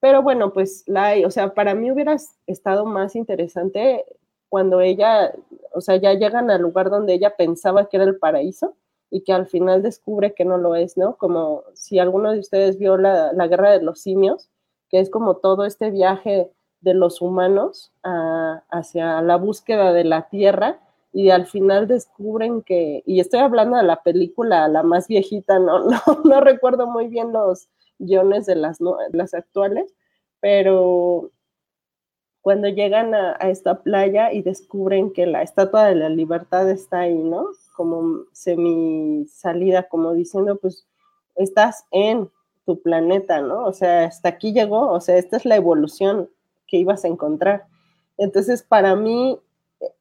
Pero 0.00 0.22
bueno, 0.22 0.54
pues 0.54 0.82
la 0.86 1.12
o 1.26 1.30
sea, 1.30 1.52
para 1.52 1.74
mí 1.74 1.90
hubiera 1.90 2.16
estado 2.46 2.86
más 2.86 3.14
interesante 3.14 4.06
cuando 4.48 4.80
ella, 4.80 5.34
o 5.74 5.82
sea, 5.82 5.96
ya 5.96 6.14
llegan 6.14 6.50
al 6.50 6.62
lugar 6.62 6.88
donde 6.88 7.12
ella 7.12 7.36
pensaba 7.36 7.86
que 7.86 7.98
era 7.98 8.06
el 8.06 8.18
paraíso 8.18 8.76
y 9.10 9.24
que 9.24 9.34
al 9.34 9.46
final 9.46 9.82
descubre 9.82 10.32
que 10.32 10.46
no 10.46 10.56
lo 10.56 10.74
es, 10.74 10.96
¿no? 10.96 11.16
Como 11.16 11.64
si 11.74 11.98
alguno 11.98 12.32
de 12.32 12.38
ustedes 12.38 12.78
vio 12.78 12.96
la, 12.96 13.34
la 13.34 13.46
guerra 13.46 13.72
de 13.72 13.82
los 13.82 14.00
simios, 14.00 14.48
que 14.88 15.00
es 15.00 15.10
como 15.10 15.36
todo 15.36 15.66
este 15.66 15.90
viaje 15.90 16.50
de 16.80 16.94
los 16.94 17.20
humanos 17.20 17.92
hacia 18.70 19.20
la 19.20 19.36
búsqueda 19.36 19.92
de 19.92 20.04
la 20.04 20.30
tierra 20.30 20.80
y 21.16 21.30
al 21.30 21.46
final 21.46 21.88
descubren 21.88 22.60
que, 22.60 23.02
y 23.06 23.20
estoy 23.20 23.40
hablando 23.40 23.78
de 23.78 23.84
la 23.84 24.02
película, 24.02 24.68
la 24.68 24.82
más 24.82 25.08
viejita, 25.08 25.58
no, 25.58 25.78
no, 25.88 26.00
no 26.24 26.40
recuerdo 26.42 26.86
muy 26.86 27.08
bien 27.08 27.32
los 27.32 27.70
guiones 27.98 28.44
de 28.44 28.54
las, 28.54 28.82
no, 28.82 28.98
las 29.12 29.32
actuales, 29.32 29.94
pero 30.40 31.30
cuando 32.42 32.68
llegan 32.68 33.14
a, 33.14 33.34
a, 33.40 33.48
esta 33.48 33.82
playa 33.82 34.30
y 34.30 34.42
descubren 34.42 35.10
que 35.10 35.24
la 35.24 35.40
estatua 35.40 35.86
de 35.86 35.94
la 35.94 36.10
libertad 36.10 36.68
está 36.70 37.00
ahí, 37.00 37.16
¿no? 37.16 37.46
Como 37.74 38.24
semi 38.32 39.24
salida, 39.26 39.88
como 39.88 40.12
diciendo, 40.12 40.58
pues 40.58 40.86
estás 41.34 41.86
en 41.92 42.28
tu 42.66 42.82
planeta, 42.82 43.40
¿no? 43.40 43.64
O 43.64 43.72
sea, 43.72 44.04
hasta 44.04 44.28
aquí 44.28 44.52
llegó, 44.52 44.90
o 44.90 45.00
sea, 45.00 45.16
esta 45.16 45.38
es 45.38 45.46
la 45.46 45.56
evolución, 45.56 46.28
que 46.66 46.76
ibas 46.76 47.06
a 47.06 47.08
encontrar. 47.08 47.64
Entonces, 48.18 48.62
para 48.62 48.94
mí, 48.96 49.40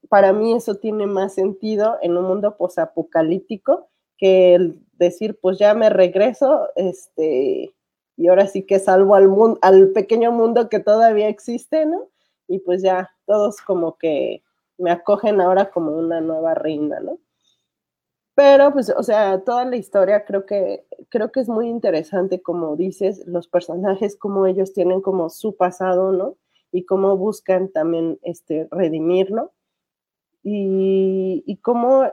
para 0.09 0.33
mí 0.33 0.53
eso 0.53 0.75
tiene 0.75 1.07
más 1.07 1.33
sentido 1.33 1.97
en 2.01 2.17
un 2.17 2.25
mundo 2.25 2.57
posapocalíptico 2.57 3.89
que 4.17 4.55
el 4.55 4.81
decir, 4.93 5.37
pues 5.41 5.57
ya 5.59 5.73
me 5.73 5.89
regreso, 5.89 6.69
este, 6.75 7.73
y 8.17 8.27
ahora 8.27 8.47
sí 8.47 8.65
que 8.65 8.79
salvo 8.79 9.15
al 9.15 9.27
mundo, 9.27 9.59
al 9.61 9.91
pequeño 9.91 10.31
mundo 10.31 10.69
que 10.69 10.79
todavía 10.79 11.27
existe, 11.27 11.85
¿no? 11.85 12.09
Y 12.47 12.59
pues 12.59 12.81
ya 12.81 13.11
todos 13.25 13.61
como 13.61 13.97
que 13.97 14.43
me 14.77 14.91
acogen 14.91 15.41
ahora 15.41 15.71
como 15.71 15.91
una 15.91 16.21
nueva 16.21 16.53
reina, 16.53 16.99
¿no? 16.99 17.19
Pero 18.35 18.71
pues, 18.73 18.89
o 18.89 19.03
sea, 19.03 19.43
toda 19.43 19.65
la 19.65 19.77
historia 19.77 20.25
creo 20.25 20.45
que, 20.45 20.85
creo 21.09 21.31
que 21.31 21.39
es 21.39 21.49
muy 21.49 21.69
interesante, 21.69 22.41
como 22.41 22.75
dices, 22.75 23.25
los 23.27 23.47
personajes, 23.47 24.17
como 24.17 24.45
ellos 24.45 24.73
tienen 24.73 25.01
como 25.01 25.29
su 25.29 25.55
pasado, 25.55 26.11
¿no? 26.11 26.37
y 26.75 26.85
cómo 26.85 27.15
buscan 27.15 27.69
también 27.69 28.19
este, 28.21 28.67
redimirlo. 28.69 29.53
Y, 30.47 31.43
y 31.47 31.57
cómo, 31.57 32.11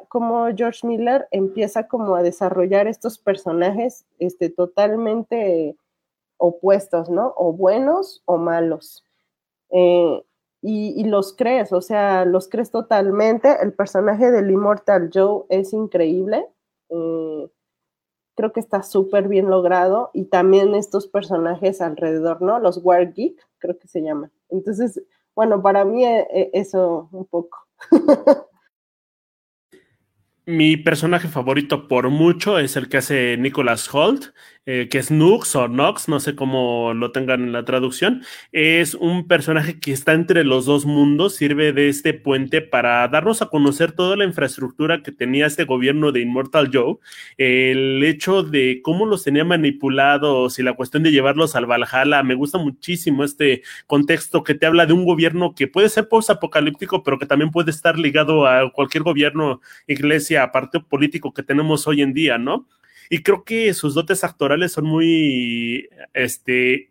George 0.56 0.86
Miller 0.86 1.28
empieza 1.32 1.86
como 1.86 2.16
a 2.16 2.22
desarrollar 2.22 2.88
estos 2.88 3.18
personajes 3.18 4.06
este, 4.18 4.48
totalmente 4.48 5.76
opuestos, 6.38 7.10
¿no? 7.10 7.34
O 7.36 7.52
buenos 7.52 8.22
o 8.24 8.38
malos. 8.38 9.04
Eh, 9.68 10.22
y, 10.62 10.98
y, 10.98 11.04
los 11.04 11.36
crees, 11.36 11.74
o 11.74 11.82
sea, 11.82 12.24
los 12.24 12.48
crees 12.48 12.70
totalmente. 12.70 13.54
El 13.60 13.74
personaje 13.74 14.30
del 14.30 14.50
Immortal 14.50 15.10
Joe 15.12 15.44
es 15.50 15.74
increíble. 15.74 16.46
Eh, 16.88 17.50
creo 18.34 18.52
que 18.54 18.60
está 18.60 18.82
súper 18.82 19.28
bien 19.28 19.50
logrado. 19.50 20.10
Y 20.14 20.24
también 20.24 20.74
estos 20.74 21.06
personajes 21.06 21.82
alrededor, 21.82 22.40
¿no? 22.40 22.58
Los 22.60 22.78
War 22.82 23.12
Geek, 23.12 23.46
creo 23.58 23.78
que 23.78 23.88
se 23.88 24.00
llaman. 24.00 24.32
Entonces, 24.48 25.02
bueno, 25.34 25.60
para 25.60 25.84
mí 25.84 26.06
eh, 26.06 26.50
eso 26.54 27.10
un 27.12 27.26
poco. 27.26 27.61
Mi 30.44 30.76
personaje 30.76 31.28
favorito 31.28 31.86
por 31.86 32.10
mucho 32.10 32.58
es 32.58 32.74
el 32.76 32.88
que 32.88 32.96
hace 32.96 33.36
Nicholas 33.36 33.92
Holt, 33.94 34.34
eh, 34.64 34.88
que 34.88 34.98
es 34.98 35.10
Nux 35.10 35.56
o 35.56 35.66
Nox, 35.66 36.08
no 36.08 36.20
sé 36.20 36.36
cómo 36.36 36.94
lo 36.94 37.10
tengan 37.10 37.42
en 37.42 37.52
la 37.52 37.64
traducción. 37.64 38.22
Es 38.52 38.94
un 38.94 39.26
personaje 39.26 39.80
que 39.80 39.90
está 39.92 40.12
entre 40.12 40.44
los 40.44 40.66
dos 40.66 40.86
mundos, 40.86 41.34
sirve 41.34 41.72
de 41.72 41.88
este 41.88 42.14
puente 42.14 42.62
para 42.62 43.08
darnos 43.08 43.42
a 43.42 43.46
conocer 43.46 43.90
toda 43.90 44.16
la 44.16 44.24
infraestructura 44.24 45.02
que 45.02 45.10
tenía 45.10 45.46
este 45.46 45.64
gobierno 45.64 46.12
de 46.12 46.20
Immortal 46.20 46.70
Joe, 46.72 46.98
el 47.38 48.04
hecho 48.04 48.44
de 48.44 48.80
cómo 48.84 49.04
los 49.04 49.24
tenía 49.24 49.44
manipulados 49.44 50.60
y 50.60 50.62
la 50.62 50.74
cuestión 50.74 51.02
de 51.02 51.10
llevarlos 51.10 51.56
al 51.56 51.66
Valhalla. 51.66 52.22
Me 52.22 52.34
gusta 52.34 52.58
muchísimo 52.58 53.24
este 53.24 53.62
contexto 53.88 54.44
que 54.44 54.54
te 54.54 54.66
habla 54.66 54.86
de 54.86 54.92
un 54.92 55.04
gobierno 55.04 55.54
que 55.56 55.66
puede 55.66 55.88
ser 55.88 56.08
post-apocalíptico, 56.08 57.02
pero 57.02 57.18
que 57.18 57.26
también 57.26 57.50
puede 57.50 57.72
estar 57.72 57.98
ligado 57.98 58.46
a 58.46 58.70
cualquier 58.72 59.02
gobierno, 59.02 59.60
iglesia 59.88 60.52
partido 60.52 60.86
político 60.86 61.32
que 61.34 61.42
tenemos 61.42 61.88
hoy 61.88 62.02
en 62.02 62.14
día, 62.14 62.38
¿no? 62.38 62.68
Y 63.10 63.22
creo 63.22 63.44
que 63.44 63.72
sus 63.74 63.94
dotes 63.94 64.24
actorales 64.24 64.72
son 64.72 64.86
muy, 64.86 65.88
este, 66.14 66.90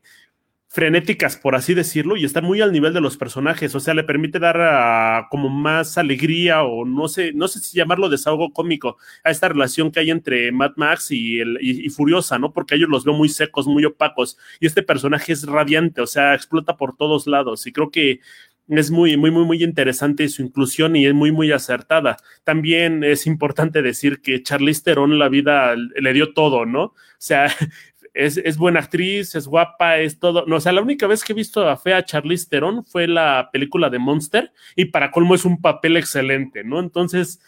frenéticas, 0.71 1.35
por 1.35 1.53
así 1.55 1.73
decirlo, 1.73 2.15
y 2.15 2.23
están 2.23 2.45
muy 2.45 2.61
al 2.61 2.71
nivel 2.71 2.93
de 2.93 3.01
los 3.01 3.17
personajes, 3.17 3.75
o 3.75 3.81
sea, 3.81 3.93
le 3.93 4.05
permite 4.05 4.39
dar 4.39 5.27
como 5.29 5.49
más 5.49 5.97
alegría 5.97 6.63
o 6.63 6.85
no 6.85 7.09
sé, 7.09 7.33
no 7.33 7.49
sé 7.49 7.59
si 7.59 7.75
llamarlo 7.75 8.07
desahogo 8.07 8.53
cómico 8.53 8.95
a 9.25 9.31
esta 9.31 9.49
relación 9.49 9.91
que 9.91 9.99
hay 9.99 10.11
entre 10.11 10.49
Mad 10.53 10.71
Max 10.77 11.11
y, 11.11 11.41
el, 11.41 11.57
y, 11.59 11.85
y, 11.85 11.89
Furiosa, 11.89 12.39
¿no? 12.39 12.53
Porque 12.53 12.75
ellos 12.75 12.87
los 12.87 13.03
veo 13.03 13.13
muy 13.13 13.27
secos, 13.27 13.67
muy 13.67 13.83
opacos, 13.83 14.37
y 14.61 14.65
este 14.65 14.81
personaje 14.81 15.33
es 15.33 15.45
radiante, 15.45 15.99
o 15.99 16.07
sea, 16.07 16.35
explota 16.35 16.77
por 16.77 16.95
todos 16.95 17.27
lados, 17.27 17.67
y 17.67 17.73
creo 17.73 17.91
que 17.91 18.21
es 18.67 18.91
muy, 18.91 19.17
muy, 19.17 19.31
muy, 19.31 19.45
muy 19.45 19.63
interesante 19.63 20.27
su 20.29 20.41
inclusión 20.41 20.95
y 20.95 21.05
es 21.05 21.13
muy, 21.13 21.31
muy 21.31 21.51
acertada. 21.51 22.17
También 22.43 23.03
es 23.03 23.27
importante 23.27 23.81
decir 23.81 24.21
que 24.21 24.41
Charlize 24.43 24.83
Theron 24.83 25.19
la 25.19 25.29
vida 25.29 25.75
le 25.75 26.13
dio 26.13 26.33
todo, 26.33 26.65
¿no? 26.65 26.83
O 26.83 26.95
sea, 27.17 27.47
es, 28.13 28.37
es, 28.37 28.57
buena 28.57 28.79
actriz, 28.79 29.35
es 29.35 29.47
guapa, 29.47 29.97
es 29.99 30.19
todo. 30.19 30.45
No, 30.45 30.57
o 30.57 30.59
sea, 30.59 30.71
la 30.71 30.81
única 30.81 31.07
vez 31.07 31.23
que 31.23 31.33
he 31.33 31.35
visto 31.35 31.67
a 31.67 31.77
fea 31.77 32.05
Charlize 32.05 32.47
Theron 32.49 32.85
fue 32.85 33.07
la 33.07 33.49
película 33.51 33.89
de 33.89 33.99
Monster 33.99 34.51
y 34.75 34.85
para 34.85 35.11
colmo 35.11 35.35
es 35.35 35.45
un 35.45 35.61
papel 35.61 35.97
excelente, 35.97 36.63
¿no? 36.63 36.79
Entonces, 36.79 37.41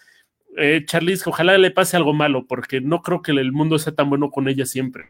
eh, 0.58 0.84
Charlize, 0.86 1.30
ojalá 1.30 1.58
le 1.58 1.72
pase 1.72 1.98
algo 1.98 2.14
malo 2.14 2.46
porque 2.48 2.82
no 2.82 3.02
creo 3.02 3.22
que 3.22 3.32
el 3.32 3.52
mundo 3.52 3.80
sea 3.80 3.94
tan 3.96 4.10
bueno 4.10 4.30
con 4.32 4.48
ella 4.48 4.66
siempre. 4.66 5.06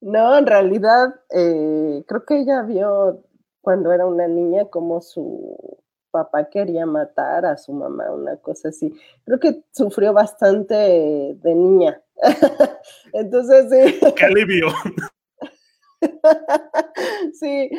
No, 0.00 0.38
en 0.38 0.46
realidad, 0.46 1.08
eh, 1.30 2.04
creo 2.06 2.24
que 2.24 2.40
ella 2.40 2.62
vio 2.62 3.24
cuando 3.60 3.92
era 3.92 4.06
una 4.06 4.28
niña 4.28 4.66
como 4.66 5.00
su 5.00 5.56
papá 6.10 6.48
quería 6.48 6.86
matar 6.86 7.44
a 7.46 7.56
su 7.56 7.72
mamá, 7.72 8.10
una 8.12 8.36
cosa 8.36 8.68
así. 8.68 8.92
Creo 9.24 9.38
que 9.38 9.62
sufrió 9.72 10.12
bastante 10.12 10.74
de 10.74 11.54
niña. 11.54 12.02
Entonces, 13.12 13.66
sí. 13.70 14.00
¡Qué 14.16 14.24
alivio! 14.24 14.68
sí, 17.34 17.70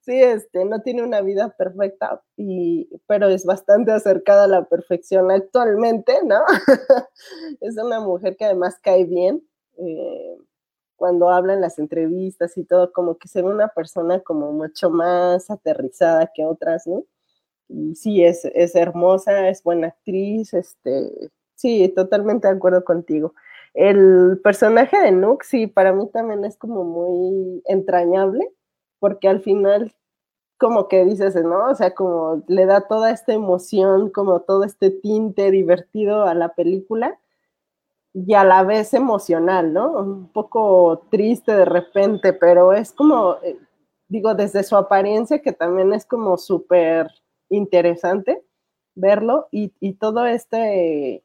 sí, 0.00 0.22
este, 0.22 0.64
no 0.64 0.82
tiene 0.82 1.02
una 1.02 1.20
vida 1.20 1.54
perfecta, 1.56 2.20
y, 2.36 2.88
pero 3.06 3.28
es 3.28 3.44
bastante 3.44 3.92
acercada 3.92 4.44
a 4.44 4.48
la 4.48 4.64
perfección 4.64 5.30
actualmente, 5.30 6.12
¿no? 6.24 6.40
es 7.60 7.76
una 7.76 8.00
mujer 8.00 8.36
que 8.36 8.46
además 8.46 8.78
cae 8.82 9.04
bien. 9.04 9.42
Eh, 9.78 10.36
cuando 10.98 11.30
habla 11.30 11.54
en 11.54 11.60
las 11.62 11.78
entrevistas 11.78 12.58
y 12.58 12.64
todo, 12.64 12.92
como 12.92 13.16
que 13.18 13.28
se 13.28 13.40
ve 13.40 13.48
una 13.48 13.68
persona 13.68 14.20
como 14.20 14.52
mucho 14.52 14.90
más 14.90 15.48
aterrizada 15.50 16.30
que 16.34 16.44
otras, 16.44 16.86
¿no? 16.86 17.04
Sí, 17.94 18.24
es, 18.24 18.44
es 18.46 18.74
hermosa, 18.74 19.48
es 19.48 19.62
buena 19.62 19.88
actriz, 19.88 20.54
este, 20.54 21.30
sí, 21.54 21.88
totalmente 21.94 22.48
de 22.48 22.54
acuerdo 22.54 22.84
contigo. 22.84 23.34
El 23.74 24.40
personaje 24.42 24.98
de 24.98 25.12
Nook, 25.12 25.44
sí, 25.44 25.66
para 25.68 25.92
mí 25.92 26.08
también 26.12 26.44
es 26.44 26.56
como 26.56 26.84
muy 26.84 27.62
entrañable, 27.66 28.50
porque 28.98 29.28
al 29.28 29.40
final, 29.40 29.94
como 30.58 30.88
que 30.88 31.04
dices, 31.04 31.36
¿no? 31.36 31.70
O 31.70 31.74
sea, 31.76 31.94
como 31.94 32.42
le 32.48 32.66
da 32.66 32.88
toda 32.88 33.12
esta 33.12 33.34
emoción, 33.34 34.10
como 34.10 34.40
todo 34.40 34.64
este 34.64 34.90
tinte 34.90 35.50
divertido 35.52 36.24
a 36.24 36.34
la 36.34 36.54
película 36.54 37.20
y 38.14 38.34
a 38.34 38.44
la 38.44 38.62
vez 38.62 38.94
emocional, 38.94 39.72
¿no? 39.72 39.92
Un 39.92 40.28
poco 40.32 41.06
triste 41.10 41.54
de 41.54 41.64
repente, 41.64 42.32
pero 42.32 42.72
es 42.72 42.92
como, 42.92 43.36
eh, 43.42 43.58
digo, 44.08 44.34
desde 44.34 44.62
su 44.64 44.76
apariencia, 44.76 45.40
que 45.42 45.52
también 45.52 45.92
es 45.92 46.06
como 46.06 46.36
súper 46.38 47.08
interesante 47.50 48.42
verlo 48.94 49.48
y, 49.50 49.72
y 49.80 49.94
todo 49.94 50.26
este 50.26 51.24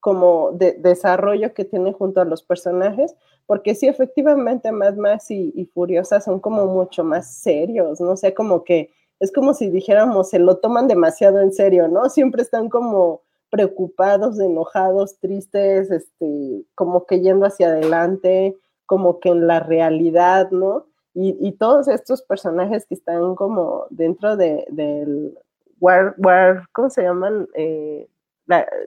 como 0.00 0.52
de, 0.52 0.72
desarrollo 0.72 1.54
que 1.54 1.64
tiene 1.64 1.94
junto 1.94 2.20
a 2.20 2.26
los 2.26 2.42
personajes, 2.42 3.16
porque 3.46 3.74
sí, 3.74 3.88
efectivamente, 3.88 4.70
Mad 4.70 4.96
Max 4.96 5.30
y, 5.30 5.50
y, 5.56 5.64
Furiosa 5.66 6.20
son 6.20 6.40
como 6.40 6.66
mucho 6.66 7.04
más 7.04 7.36
serios, 7.36 8.02
no 8.02 8.14
sé, 8.16 8.34
como 8.34 8.64
que 8.64 8.90
es 9.20 9.32
como 9.32 9.54
si 9.54 9.70
dijéramos, 9.70 10.28
se 10.28 10.38
lo 10.38 10.58
toman 10.58 10.88
demasiado 10.88 11.40
en 11.40 11.52
serio, 11.52 11.88
¿no? 11.88 12.10
Siempre 12.10 12.42
están 12.42 12.68
como 12.68 13.22
preocupados, 13.54 14.40
enojados, 14.40 15.20
tristes, 15.20 15.88
este, 15.92 16.64
como 16.74 17.06
que 17.06 17.20
yendo 17.20 17.46
hacia 17.46 17.68
adelante, 17.68 18.56
como 18.84 19.20
que 19.20 19.28
en 19.28 19.46
la 19.46 19.60
realidad, 19.60 20.50
¿no? 20.50 20.86
Y, 21.14 21.36
y 21.38 21.52
todos 21.52 21.86
estos 21.86 22.22
personajes 22.22 22.84
que 22.84 22.96
están 22.96 23.36
como 23.36 23.86
dentro 23.90 24.36
de, 24.36 24.64
del 24.70 25.38
War, 25.78 26.16
War, 26.18 26.66
¿cómo 26.72 26.90
se 26.90 27.02
llaman? 27.02 27.46
Eh, 27.54 28.08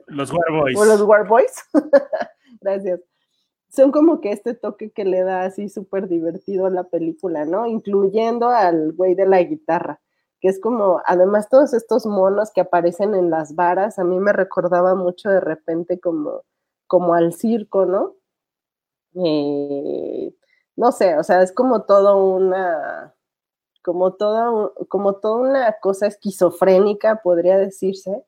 los 0.08 0.34
War 0.34 0.52
Boys. 0.52 0.78
O 0.78 0.84
los 0.84 1.02
War 1.02 1.26
Boys. 1.26 1.64
Gracias. 2.62 3.00
Son 3.70 3.94
como 3.94 4.20
que 4.20 4.34
este 4.34 4.54
toque 4.54 4.92
que 4.92 5.06
le 5.06 5.24
da 5.24 5.44
así 5.44 5.70
súper 5.70 6.10
divertido 6.10 6.66
a 6.66 6.70
la 6.70 6.84
película, 6.84 7.46
¿no? 7.46 7.68
Incluyendo 7.68 8.50
al 8.50 8.92
güey 8.92 9.16
de 9.16 9.28
la 9.28 9.42
guitarra, 9.44 10.02
que 10.40 10.50
es 10.50 10.60
como, 10.60 11.02
además 11.06 11.50
todos 11.50 11.74
estos 11.74 12.06
monos 12.06 12.52
que 12.52 12.62
aparecen 12.62 13.16
en 13.16 13.30
las 13.30 13.56
varas, 13.56 14.00
a 14.00 14.04
mí 14.04 14.20
me 14.20 14.34
recordaba 14.34 14.96
mucho 14.96 15.30
de 15.30 15.40
repente 15.40 16.00
como, 16.00 16.44
como 16.88 17.14
al 17.14 17.34
circo, 17.34 17.86
¿no? 17.86 18.16
Eh, 19.16 20.34
no 20.76 20.92
sé, 20.92 21.18
o 21.18 21.24
sea, 21.24 21.42
es 21.42 21.52
como 21.52 21.84
todo 21.84 22.18
una, 22.18 23.16
como 23.84 24.14
toda, 24.14 24.72
como 24.90 25.16
toda 25.16 25.38
una 25.38 25.74
cosa 25.82 26.08
esquizofrénica, 26.08 27.22
podría 27.24 27.58
decirse, 27.58 28.24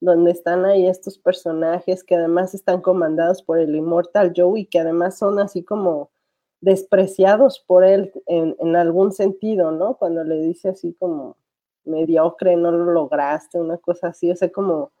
donde 0.00 0.32
están 0.32 0.66
ahí 0.66 0.86
estos 0.86 1.18
personajes 1.18 2.04
que 2.04 2.16
además 2.16 2.54
están 2.54 2.82
comandados 2.82 3.42
por 3.42 3.58
el 3.58 3.74
Immortal 3.74 4.34
Joe 4.36 4.60
y 4.60 4.66
que 4.66 4.80
además 4.80 5.18
son 5.18 5.38
así 5.38 5.64
como 5.64 6.10
despreciados 6.60 7.60
por 7.60 7.84
él 7.84 8.12
en, 8.26 8.56
en, 8.58 8.76
algún 8.76 9.12
sentido, 9.12 9.70
¿no? 9.70 9.96
Cuando 9.96 10.24
le 10.24 10.36
dice 10.40 10.70
así 10.70 10.94
como 10.94 11.36
mediocre, 11.84 12.56
no 12.56 12.70
lo 12.72 12.92
lograste, 12.92 13.58
una 13.58 13.78
cosa 13.78 14.08
así, 14.08 14.30
o 14.30 14.36
sea, 14.36 14.50
como, 14.50 14.92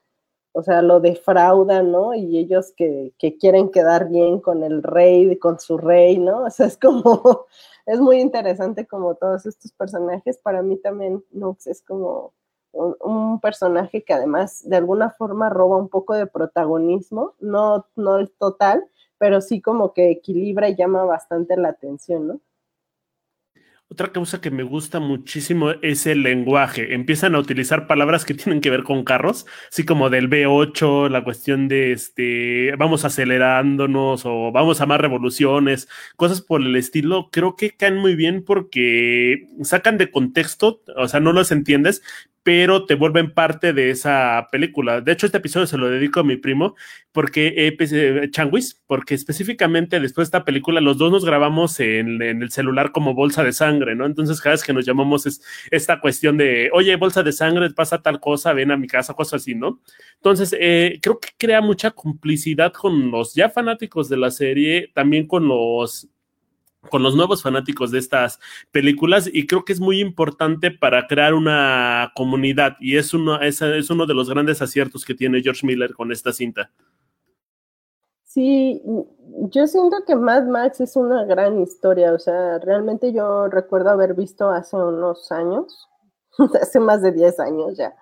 o 0.52 0.62
sea, 0.62 0.82
lo 0.82 1.00
defraudan, 1.00 1.92
¿no? 1.92 2.14
Y 2.14 2.38
ellos 2.38 2.72
que, 2.76 3.12
que 3.18 3.36
quieren 3.38 3.70
quedar 3.70 4.08
bien 4.08 4.40
con 4.40 4.62
el 4.64 4.82
rey, 4.82 5.36
con 5.38 5.60
su 5.60 5.78
rey, 5.78 6.18
¿no? 6.18 6.44
O 6.44 6.50
sea, 6.50 6.66
es 6.66 6.78
como, 6.78 7.46
es 7.86 8.00
muy 8.00 8.20
interesante 8.20 8.86
como 8.86 9.14
todos 9.16 9.46
estos 9.46 9.72
personajes, 9.72 10.38
para 10.38 10.62
mí 10.62 10.76
también 10.76 11.24
Nux 11.32 11.66
es 11.66 11.82
como 11.82 12.32
un, 12.74 13.40
personaje 13.40 14.04
que 14.04 14.14
además 14.14 14.62
de 14.68 14.76
alguna 14.76 15.10
forma 15.10 15.50
roba 15.50 15.76
un 15.76 15.88
poco 15.88 16.14
de 16.14 16.26
protagonismo, 16.26 17.34
no, 17.40 17.86
no 17.96 18.18
el 18.18 18.30
total, 18.32 18.88
pero 19.18 19.40
sí 19.40 19.60
como 19.60 19.92
que 19.92 20.10
equilibra 20.10 20.68
y 20.68 20.76
llama 20.76 21.04
bastante 21.04 21.56
la 21.56 21.68
atención, 21.70 22.26
¿no? 22.28 22.40
Otra 23.90 24.12
cosa 24.12 24.40
que 24.40 24.50
me 24.50 24.62
gusta 24.62 24.98
muchísimo 24.98 25.70
es 25.82 26.06
el 26.06 26.22
lenguaje. 26.22 26.94
Empiezan 26.94 27.34
a 27.34 27.38
utilizar 27.38 27.86
palabras 27.86 28.24
que 28.24 28.34
tienen 28.34 28.60
que 28.60 28.70
ver 28.70 28.82
con 28.82 29.04
carros, 29.04 29.46
así 29.70 29.84
como 29.84 30.10
del 30.10 30.28
V8, 30.30 31.10
la 31.10 31.22
cuestión 31.22 31.68
de 31.68 31.92
este, 31.92 32.74
vamos 32.76 33.04
acelerándonos 33.04 34.24
o 34.24 34.50
vamos 34.52 34.80
a 34.80 34.86
más 34.86 35.00
revoluciones, 35.00 35.86
cosas 36.16 36.40
por 36.40 36.62
el 36.62 36.74
estilo. 36.76 37.28
Creo 37.30 37.56
que 37.56 37.70
caen 37.72 37.98
muy 37.98 38.16
bien 38.16 38.42
porque 38.42 39.46
sacan 39.62 39.98
de 39.98 40.10
contexto, 40.10 40.82
o 40.96 41.06
sea, 41.06 41.20
no 41.20 41.32
los 41.32 41.52
entiendes, 41.52 42.02
pero 42.44 42.84
te 42.84 42.94
vuelven 42.94 43.32
parte 43.32 43.72
de 43.72 43.90
esa 43.90 44.48
película. 44.52 45.00
De 45.00 45.12
hecho, 45.12 45.24
este 45.26 45.38
episodio 45.38 45.66
se 45.66 45.78
lo 45.78 45.88
dedico 45.88 46.20
a 46.20 46.24
mi 46.24 46.36
primo, 46.36 46.76
porque 47.10 47.54
eh, 47.56 48.30
Changuis, 48.30 48.82
porque 48.86 49.14
específicamente 49.14 49.98
después 49.98 50.26
de 50.26 50.36
esta 50.36 50.44
película 50.44 50.82
los 50.82 50.98
dos 50.98 51.10
nos 51.10 51.24
grabamos 51.24 51.80
en, 51.80 52.20
en, 52.20 52.42
el 52.42 52.50
celular 52.50 52.92
como 52.92 53.14
bolsa 53.14 53.42
de 53.42 53.52
sangre, 53.52 53.94
¿no? 53.96 54.04
Entonces 54.04 54.42
cada 54.42 54.54
vez 54.54 54.62
que 54.62 54.74
nos 54.74 54.84
llamamos 54.84 55.24
es 55.24 55.42
esta 55.70 56.00
cuestión 56.00 56.36
de, 56.36 56.68
oye, 56.74 56.94
bolsa 56.96 57.22
de 57.22 57.32
sangre, 57.32 57.70
pasa 57.70 58.02
tal 58.02 58.20
cosa, 58.20 58.52
ven 58.52 58.70
a 58.70 58.76
mi 58.76 58.88
casa, 58.88 59.14
cosas 59.14 59.40
así, 59.40 59.54
¿no? 59.54 59.80
Entonces, 60.16 60.54
eh, 60.60 60.98
creo 61.02 61.18
que 61.18 61.30
crea 61.38 61.62
mucha 61.62 61.92
complicidad 61.92 62.74
con 62.74 63.10
los 63.10 63.34
ya 63.34 63.48
fanáticos 63.48 64.10
de 64.10 64.18
la 64.18 64.30
serie, 64.30 64.90
también 64.94 65.26
con 65.26 65.48
los 65.48 66.08
con 66.90 67.02
los 67.02 67.16
nuevos 67.16 67.42
fanáticos 67.42 67.90
de 67.90 67.98
estas 67.98 68.40
películas 68.70 69.28
y 69.32 69.46
creo 69.46 69.64
que 69.64 69.72
es 69.72 69.80
muy 69.80 70.00
importante 70.00 70.70
para 70.70 71.06
crear 71.06 71.34
una 71.34 72.12
comunidad 72.14 72.76
y 72.80 72.96
es 72.96 73.14
uno, 73.14 73.40
es, 73.40 73.62
es 73.62 73.90
uno 73.90 74.06
de 74.06 74.14
los 74.14 74.30
grandes 74.30 74.62
aciertos 74.62 75.04
que 75.04 75.14
tiene 75.14 75.42
George 75.42 75.66
Miller 75.66 75.92
con 75.94 76.12
esta 76.12 76.32
cinta. 76.32 76.70
Sí, 78.24 78.82
yo 79.50 79.66
siento 79.68 79.98
que 80.06 80.16
Mad 80.16 80.46
Max 80.48 80.80
es 80.80 80.96
una 80.96 81.24
gran 81.24 81.60
historia, 81.60 82.12
o 82.12 82.18
sea, 82.18 82.58
realmente 82.58 83.12
yo 83.12 83.46
recuerdo 83.46 83.90
haber 83.90 84.14
visto 84.14 84.50
hace 84.50 84.76
unos 84.76 85.30
años, 85.30 85.88
hace 86.60 86.80
más 86.80 87.00
de 87.02 87.12
10 87.12 87.38
años 87.38 87.76
ya, 87.76 87.94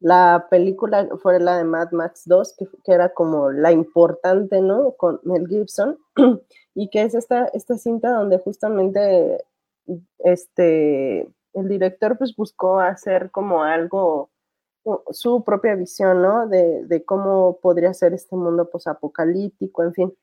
la 0.00 0.46
película 0.50 1.08
fue 1.22 1.38
la 1.40 1.58
de 1.58 1.64
Mad 1.64 1.92
Max 1.92 2.22
2, 2.24 2.56
que, 2.56 2.92
era 2.92 3.12
como 3.12 3.50
la 3.50 3.70
importante, 3.70 4.60
¿no? 4.62 4.92
Con 4.92 5.20
Mel 5.24 5.46
Gibson. 5.46 5.98
y 6.74 6.88
que 6.88 7.02
es 7.02 7.14
esta, 7.14 7.46
esta 7.52 7.76
cinta 7.76 8.10
donde 8.10 8.38
justamente 8.38 9.44
este, 10.18 11.20
el 11.52 11.68
director 11.68 12.16
pues 12.16 12.34
buscó 12.34 12.80
hacer 12.80 13.30
como 13.30 13.62
algo, 13.62 14.30
su 15.10 15.44
propia 15.44 15.74
visión, 15.74 16.22
¿no? 16.22 16.48
De, 16.48 16.84
de 16.86 17.04
cómo 17.04 17.58
podría 17.60 17.92
ser 17.92 18.14
este 18.14 18.36
mundo 18.36 18.70
posapocalíptico, 18.70 19.82
en 19.82 19.92
fin. 19.92 20.14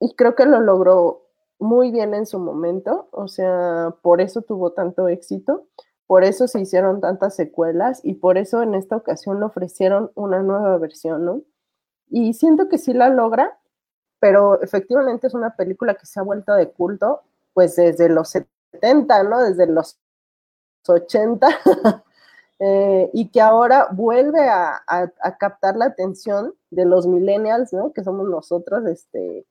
Y 0.00 0.14
creo 0.14 0.34
que 0.34 0.46
lo 0.46 0.60
logró 0.60 1.24
muy 1.58 1.90
bien 1.90 2.14
en 2.14 2.26
su 2.26 2.38
momento, 2.38 3.08
o 3.12 3.28
sea, 3.28 3.94
por 4.02 4.20
eso 4.20 4.42
tuvo 4.42 4.72
tanto 4.72 5.08
éxito, 5.08 5.66
por 6.06 6.24
eso 6.24 6.46
se 6.48 6.60
hicieron 6.60 7.00
tantas 7.00 7.34
secuelas 7.34 8.00
y 8.02 8.14
por 8.14 8.38
eso 8.38 8.62
en 8.62 8.74
esta 8.74 8.96
ocasión 8.96 9.40
le 9.40 9.46
ofrecieron 9.46 10.10
una 10.14 10.40
nueva 10.42 10.76
versión, 10.78 11.24
¿no? 11.24 11.42
Y 12.08 12.34
siento 12.34 12.68
que 12.68 12.78
sí 12.78 12.92
la 12.92 13.08
logra, 13.08 13.58
pero 14.20 14.60
efectivamente 14.62 15.26
es 15.26 15.34
una 15.34 15.56
película 15.56 15.94
que 15.94 16.06
se 16.06 16.20
ha 16.20 16.22
vuelto 16.22 16.54
de 16.54 16.70
culto, 16.70 17.22
pues 17.54 17.76
desde 17.76 18.08
los 18.08 18.28
70, 18.30 19.22
¿no? 19.24 19.42
Desde 19.42 19.66
los 19.66 19.98
80, 20.86 21.48
eh, 22.58 23.10
y 23.12 23.30
que 23.30 23.40
ahora 23.40 23.88
vuelve 23.90 24.48
a, 24.48 24.82
a, 24.86 25.38
captar 25.38 25.76
la 25.76 25.86
atención 25.86 26.54
de 26.70 26.84
los 26.84 27.06
millennials, 27.06 27.72
¿no? 27.72 27.92
Que 27.92 28.04
somos 28.04 28.28
nosotros, 28.28 28.86
este, 28.86 29.46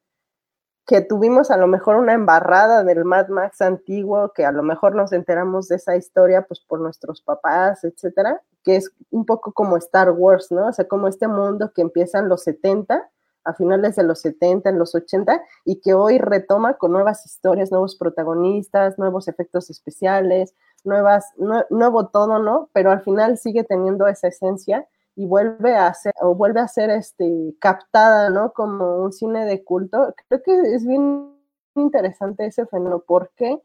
que 0.85 1.01
tuvimos 1.01 1.49
a 1.49 1.57
lo 1.57 1.67
mejor 1.67 1.95
una 1.95 2.13
embarrada 2.13 2.83
del 2.83 3.05
Mad 3.05 3.29
Max 3.29 3.61
antiguo, 3.61 4.33
que 4.33 4.45
a 4.45 4.51
lo 4.51 4.63
mejor 4.63 4.95
nos 4.95 5.13
enteramos 5.13 5.69
de 5.69 5.77
esa 5.77 5.95
historia, 5.95 6.45
pues 6.45 6.59
por 6.59 6.81
nuestros 6.81 7.21
papás, 7.21 7.83
etcétera, 7.83 8.41
que 8.63 8.75
es 8.75 8.91
un 9.09 9.25
poco 9.25 9.53
como 9.53 9.77
Star 9.77 10.11
Wars, 10.11 10.51
¿no? 10.51 10.67
O 10.67 10.73
sea, 10.73 10.87
como 10.87 11.07
este 11.07 11.27
mundo 11.27 11.71
que 11.73 11.81
empieza 11.81 12.19
en 12.19 12.27
los 12.27 12.43
70 12.43 13.09
a 13.45 13.53
finales 13.53 13.95
de 13.95 14.03
los 14.03 14.21
70, 14.21 14.69
en 14.69 14.79
los 14.79 14.95
80, 14.95 15.41
y 15.65 15.81
que 15.81 15.93
hoy 15.93 16.17
retoma 16.17 16.75
con 16.75 16.91
nuevas 16.91 17.25
historias, 17.25 17.71
nuevos 17.71 17.97
protagonistas, 17.97 18.97
nuevos 18.97 19.27
efectos 19.27 19.69
especiales, 19.69 20.53
nuevas, 20.83 21.25
nuevo 21.69 22.07
todo, 22.07 22.39
¿no? 22.39 22.69
Pero 22.73 22.91
al 22.91 23.01
final 23.01 23.37
sigue 23.37 23.63
teniendo 23.63 24.07
esa 24.07 24.27
esencia 24.27 24.87
y 25.15 25.25
vuelve 25.25 25.75
a 25.75 25.93
ser, 25.93 26.13
o 26.21 26.35
vuelve 26.35 26.59
a 26.59 26.67
ser 26.67 26.89
este, 26.89 27.55
captada, 27.59 28.29
¿no? 28.29 28.53
Como 28.53 28.97
un 29.03 29.11
cine 29.11 29.45
de 29.45 29.63
culto. 29.63 30.13
Creo 30.27 30.41
que 30.43 30.75
es 30.75 30.85
bien 30.85 31.33
interesante 31.75 32.45
ese 32.45 32.65
fenómeno, 32.65 33.03
porque 33.05 33.61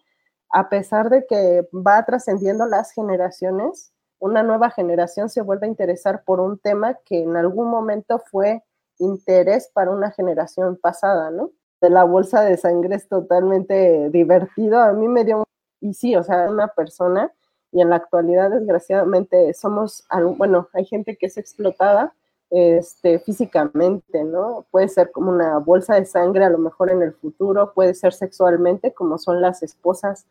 a 0.51 0.69
pesar 0.69 1.11
de 1.11 1.27
que 1.27 1.69
va 1.73 2.05
trascendiendo 2.05 2.67
las 2.67 2.93
generaciones, 2.93 3.93
una 4.19 4.43
nueva 4.43 4.71
generación 4.71 5.29
se 5.29 5.43
vuelve 5.43 5.67
a 5.67 5.71
interesar 5.71 6.25
por 6.25 6.41
un 6.41 6.59
tema 6.59 6.95
que 7.05 7.23
en 7.23 7.37
algún 7.37 7.71
momento 7.71 8.19
fue 8.19 8.65
interés 8.99 9.71
para 9.73 9.91
una 9.91 10.11
generación 10.11 10.77
pasada, 10.77 11.31
¿no? 11.31 11.53
De 11.81 11.91
la 11.91 12.05
bolsa 12.05 12.43
de 12.43 12.57
sangre 12.57 12.97
es 12.97 13.09
totalmente 13.09 14.11
divertido. 14.11 14.81
A 14.81 14.93
mí 14.93 15.07
me 15.07 15.25
dio, 15.25 15.45
y 15.81 15.95
sí, 15.95 16.17
o 16.17 16.25
sea, 16.25 16.51
una 16.51 16.69
persona, 16.69 17.33
y 17.73 17.81
en 17.83 17.91
la 17.91 17.97
actualidad, 17.97 18.51
desgraciadamente, 18.51 19.53
somos, 19.55 20.05
bueno, 20.37 20.69
hay 20.73 20.85
gente 20.85 21.17
que 21.17 21.27
es 21.27 21.37
explotada 21.37 22.15
este, 22.51 23.19
físicamente, 23.19 24.25
¿no? 24.25 24.65
Puede 24.71 24.89
ser 24.89 25.13
como 25.13 25.31
una 25.31 25.59
bolsa 25.59 25.97
de 25.97 26.07
sangre 26.07 26.45
a 26.45 26.51
lo 26.51 26.59
mejor 26.59 26.91
en 26.91 27.03
el 27.03 27.13
futuro, 27.13 27.73
puede 27.75 27.95
ser 27.95 28.15
sexualmente, 28.15 28.95
como 28.95 29.19
son 29.19 29.43
las 29.43 29.63
esposas 29.63 30.27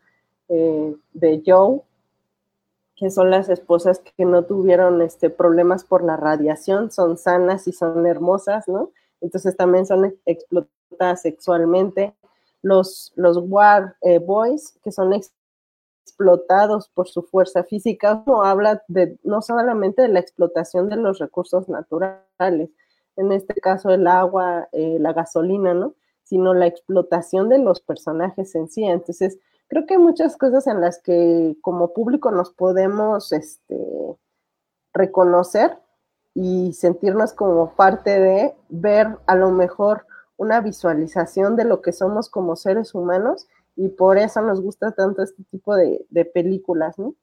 eh, 0.48 0.96
de 1.12 1.42
Joe, 1.46 1.80
que 2.96 3.10
son 3.10 3.30
las 3.30 3.48
esposas 3.48 4.00
que 4.00 4.24
no 4.24 4.44
tuvieron 4.44 5.00
este, 5.02 5.30
problemas 5.30 5.84
por 5.84 6.02
la 6.02 6.16
radiación, 6.16 6.90
son 6.90 7.16
sanas 7.16 7.68
y 7.68 7.72
son 7.72 8.04
hermosas, 8.06 8.66
¿no? 8.66 8.90
Entonces 9.20 9.56
también 9.56 9.86
son 9.86 10.16
explotadas 10.26 11.22
sexualmente. 11.22 12.14
Los, 12.62 13.12
los 13.14 13.38
War 13.38 13.96
eh, 14.00 14.18
Boys, 14.18 14.76
que 14.82 14.90
son 14.90 15.12
explotados 16.08 16.88
por 16.88 17.08
su 17.08 17.22
fuerza 17.22 17.64
física, 17.64 18.22
no 18.26 18.42
habla 18.42 18.82
de, 18.88 19.18
no 19.22 19.42
solamente 19.42 20.02
de 20.02 20.08
la 20.08 20.20
explotación 20.20 20.88
de 20.88 20.96
los 20.96 21.18
recursos 21.18 21.68
naturales, 21.68 22.70
en 23.16 23.32
este 23.32 23.54
caso 23.60 23.90
el 23.90 24.06
agua, 24.06 24.68
eh, 24.72 24.96
la 25.00 25.12
gasolina, 25.12 25.74
¿no? 25.74 25.94
Sino 26.22 26.54
la 26.54 26.66
explotación 26.66 27.48
de 27.48 27.58
los 27.58 27.80
personajes 27.80 28.54
en 28.54 28.68
sí. 28.68 28.84
Entonces, 28.84 29.38
creo 29.68 29.86
que 29.86 29.94
hay 29.94 30.00
muchas 30.00 30.36
cosas 30.36 30.66
en 30.66 30.80
las 30.80 31.02
que 31.02 31.56
como 31.60 31.92
público 31.92 32.30
nos 32.30 32.52
podemos 32.52 33.32
este, 33.32 34.16
reconocer 34.94 35.78
y 36.34 36.72
sentirnos 36.72 37.32
como 37.32 37.72
parte 37.74 38.20
de 38.20 38.54
ver 38.68 39.18
a 39.26 39.34
lo 39.34 39.50
mejor 39.50 40.06
una 40.36 40.60
visualización 40.60 41.56
de 41.56 41.64
lo 41.64 41.82
que 41.82 41.92
somos 41.92 42.30
como 42.30 42.54
seres 42.56 42.94
humanos 42.94 43.48
y 43.78 43.88
por 43.90 44.18
eso 44.18 44.42
nos 44.42 44.60
gusta 44.60 44.90
tanto 44.90 45.22
este 45.22 45.44
tipo 45.50 45.76
de, 45.76 46.04
de 46.10 46.24
películas, 46.24 46.98
¿no? 46.98 47.14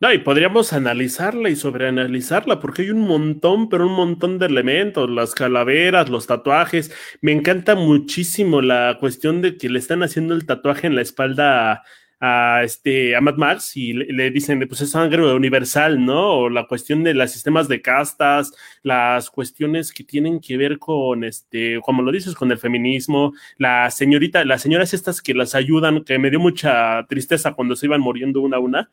No, 0.00 0.12
y 0.12 0.18
podríamos 0.18 0.72
analizarla 0.72 1.48
y 1.48 1.56
sobreanalizarla, 1.56 2.60
porque 2.60 2.82
hay 2.82 2.90
un 2.90 3.00
montón, 3.00 3.68
pero 3.68 3.86
un 3.86 3.94
montón 3.94 4.38
de 4.38 4.46
elementos, 4.46 5.10
las 5.10 5.34
calaveras, 5.34 6.08
los 6.08 6.28
tatuajes. 6.28 6.92
Me 7.20 7.32
encanta 7.32 7.74
muchísimo 7.74 8.60
la 8.60 8.98
cuestión 9.00 9.42
de 9.42 9.56
que 9.56 9.68
le 9.68 9.80
están 9.80 10.04
haciendo 10.04 10.34
el 10.34 10.46
tatuaje 10.46 10.86
en 10.86 10.94
la 10.94 11.02
espalda 11.02 11.72
a, 11.72 11.82
este, 12.20 13.14
a 13.14 13.20
Mad 13.20 13.36
Max 13.36 13.76
y 13.76 13.92
le, 13.92 14.30
dicen, 14.30 14.64
pues 14.68 14.80
es 14.80 14.90
sangre 14.90 15.32
universal, 15.34 16.04
¿no? 16.04 16.32
O 16.38 16.50
la 16.50 16.66
cuestión 16.66 17.04
de 17.04 17.14
los 17.14 17.30
sistemas 17.30 17.68
de 17.68 17.80
castas, 17.80 18.52
las 18.82 19.30
cuestiones 19.30 19.92
que 19.92 20.04
tienen 20.04 20.40
que 20.40 20.56
ver 20.56 20.78
con, 20.78 21.24
este, 21.24 21.80
como 21.82 22.02
lo 22.02 22.10
dices, 22.10 22.34
con 22.34 22.50
el 22.50 22.58
feminismo, 22.58 23.32
la 23.56 23.90
señorita, 23.90 24.44
las 24.44 24.62
señoras 24.62 24.94
estas 24.94 25.22
que 25.22 25.34
las 25.34 25.54
ayudan, 25.54 26.04
que 26.04 26.18
me 26.18 26.30
dio 26.30 26.40
mucha 26.40 27.06
tristeza 27.08 27.54
cuando 27.54 27.76
se 27.76 27.86
iban 27.86 28.00
muriendo 28.00 28.40
una 28.40 28.56
a 28.56 28.60
una, 28.60 28.90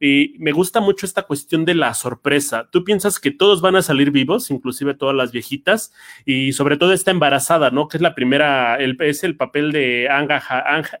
y 0.00 0.34
me 0.38 0.52
gusta 0.52 0.80
mucho 0.80 1.04
esta 1.04 1.24
cuestión 1.24 1.66
de 1.66 1.74
la 1.74 1.92
sorpresa. 1.92 2.68
Tú 2.72 2.84
piensas 2.84 3.20
que 3.20 3.30
todos 3.30 3.60
van 3.60 3.76
a 3.76 3.82
salir 3.82 4.10
vivos, 4.10 4.50
inclusive 4.50 4.94
todas 4.94 5.14
las 5.14 5.30
viejitas, 5.30 5.92
y 6.24 6.54
sobre 6.54 6.78
todo 6.78 6.94
está 6.94 7.10
embarazada, 7.10 7.70
¿no? 7.70 7.86
Que 7.86 7.98
es 7.98 8.00
la 8.00 8.14
primera, 8.14 8.76
el, 8.76 8.96
es 9.00 9.22
el 9.24 9.36
papel 9.36 9.72
de 9.72 10.08
Anga, 10.08 10.42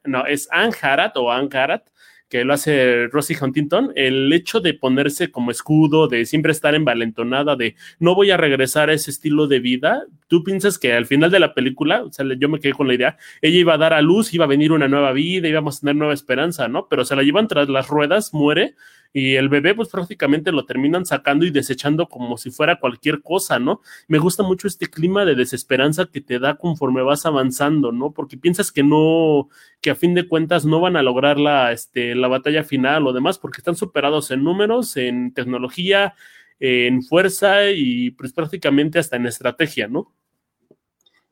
no, 0.04 0.26
es 0.26 0.48
Anjarat 0.52 1.16
o 1.16 1.32
Angarat, 1.32 1.88
que 2.30 2.44
lo 2.44 2.54
hace 2.54 3.08
Rosie 3.08 3.36
Huntington, 3.38 3.92
el 3.96 4.32
hecho 4.32 4.60
de 4.60 4.72
ponerse 4.72 5.32
como 5.32 5.50
escudo, 5.50 6.06
de 6.06 6.24
siempre 6.24 6.52
estar 6.52 6.76
envalentonada, 6.76 7.56
de 7.56 7.74
no 7.98 8.14
voy 8.14 8.30
a 8.30 8.36
regresar 8.36 8.88
a 8.88 8.92
ese 8.92 9.10
estilo 9.10 9.48
de 9.48 9.58
vida, 9.58 10.04
tú 10.28 10.44
piensas 10.44 10.78
que 10.78 10.92
al 10.92 11.06
final 11.06 11.32
de 11.32 11.40
la 11.40 11.54
película, 11.54 12.04
o 12.04 12.12
sea, 12.12 12.24
yo 12.38 12.48
me 12.48 12.60
quedé 12.60 12.72
con 12.72 12.86
la 12.86 12.94
idea, 12.94 13.18
ella 13.42 13.58
iba 13.58 13.74
a 13.74 13.78
dar 13.78 13.92
a 13.92 14.00
luz, 14.00 14.32
iba 14.32 14.44
a 14.44 14.48
venir 14.48 14.70
una 14.70 14.86
nueva 14.86 15.12
vida, 15.12 15.48
íbamos 15.48 15.78
a 15.78 15.80
tener 15.80 15.96
nueva 15.96 16.14
esperanza, 16.14 16.68
¿no? 16.68 16.86
Pero 16.88 17.04
se 17.04 17.16
la 17.16 17.24
llevan 17.24 17.48
tras 17.48 17.68
las 17.68 17.88
ruedas, 17.88 18.32
muere, 18.32 18.76
y 19.12 19.34
el 19.34 19.48
bebé 19.48 19.74
pues 19.74 19.88
prácticamente 19.88 20.52
lo 20.52 20.66
terminan 20.66 21.04
sacando 21.04 21.44
y 21.44 21.50
desechando 21.50 22.08
como 22.08 22.36
si 22.36 22.50
fuera 22.50 22.78
cualquier 22.78 23.22
cosa, 23.22 23.58
¿no? 23.58 23.80
Me 24.06 24.18
gusta 24.18 24.42
mucho 24.42 24.68
este 24.68 24.86
clima 24.86 25.24
de 25.24 25.34
desesperanza 25.34 26.06
que 26.06 26.20
te 26.20 26.38
da 26.38 26.56
conforme 26.56 27.02
vas 27.02 27.26
avanzando, 27.26 27.90
¿no? 27.90 28.12
Porque 28.12 28.36
piensas 28.36 28.70
que 28.70 28.84
no, 28.84 29.48
que 29.80 29.90
a 29.90 29.96
fin 29.96 30.14
de 30.14 30.28
cuentas 30.28 30.64
no 30.64 30.80
van 30.80 30.96
a 30.96 31.02
lograr 31.02 31.38
la, 31.38 31.72
este, 31.72 32.14
la 32.14 32.28
batalla 32.28 32.62
final 32.62 33.06
o 33.06 33.12
demás, 33.12 33.38
porque 33.38 33.58
están 33.58 33.74
superados 33.74 34.30
en 34.30 34.44
números, 34.44 34.96
en 34.96 35.34
tecnología, 35.34 36.14
en 36.60 37.02
fuerza 37.02 37.70
y 37.70 38.12
pues 38.12 38.32
prácticamente 38.32 38.98
hasta 38.98 39.16
en 39.16 39.26
estrategia, 39.26 39.88
¿no? 39.88 40.12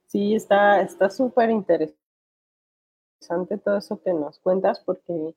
Sí, 0.06 0.34
está 0.34 0.88
súper 1.10 1.50
interesante 1.50 1.98
todo 3.62 3.76
eso 3.76 4.00
que 4.02 4.12
nos 4.12 4.38
cuentas 4.38 4.80
porque 4.80 5.34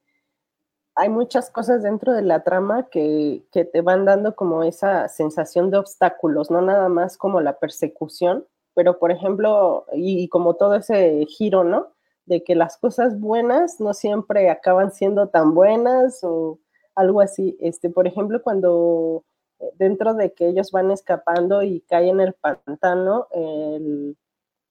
hay 0.96 1.10
muchas 1.10 1.50
cosas 1.50 1.84
dentro 1.84 2.14
de 2.14 2.22
la 2.22 2.44
trama 2.44 2.90
que, 2.90 3.44
te 3.52 3.82
van 3.82 4.06
dando 4.06 4.36
como 4.36 4.64
esa 4.64 5.08
sensación 5.08 5.72
de 5.72 5.78
obstáculos, 5.78 6.52
no 6.52 6.62
nada 6.62 6.90
más 6.90 7.18
como 7.18 7.42
la 7.42 7.60
persecución, 7.60 8.46
pero 8.74 9.00
por 9.00 9.12
ejemplo, 9.12 9.86
y, 9.94 10.28
como 10.30 10.56
todo 10.56 10.76
ese 10.76 11.26
giro, 11.28 11.64
¿no? 11.64 11.94
De 12.26 12.44
que 12.44 12.56
las 12.56 12.78
cosas 12.78 13.20
buenas 13.20 13.80
no 13.80 13.94
siempre 13.94 14.50
acaban 14.50 14.92
siendo 14.92 15.30
tan 15.30 15.54
buenas 15.54 16.24
o 16.24 16.60
algo 16.96 17.22
así. 17.22 17.58
Este, 17.60 17.90
por 17.90 18.08
ejemplo, 18.08 18.42
cuando 18.42 19.24
eh, 19.60 19.72
dentro 19.78 20.14
de 20.14 20.34
que 20.34 20.48
ellos 20.48 20.72
van 20.72 20.92
escapando 20.92 21.64
y 21.64 21.82
caen 21.82 22.20
en 22.20 22.28
el 22.28 22.34
pantano, 22.34 23.28
el, 23.32 24.18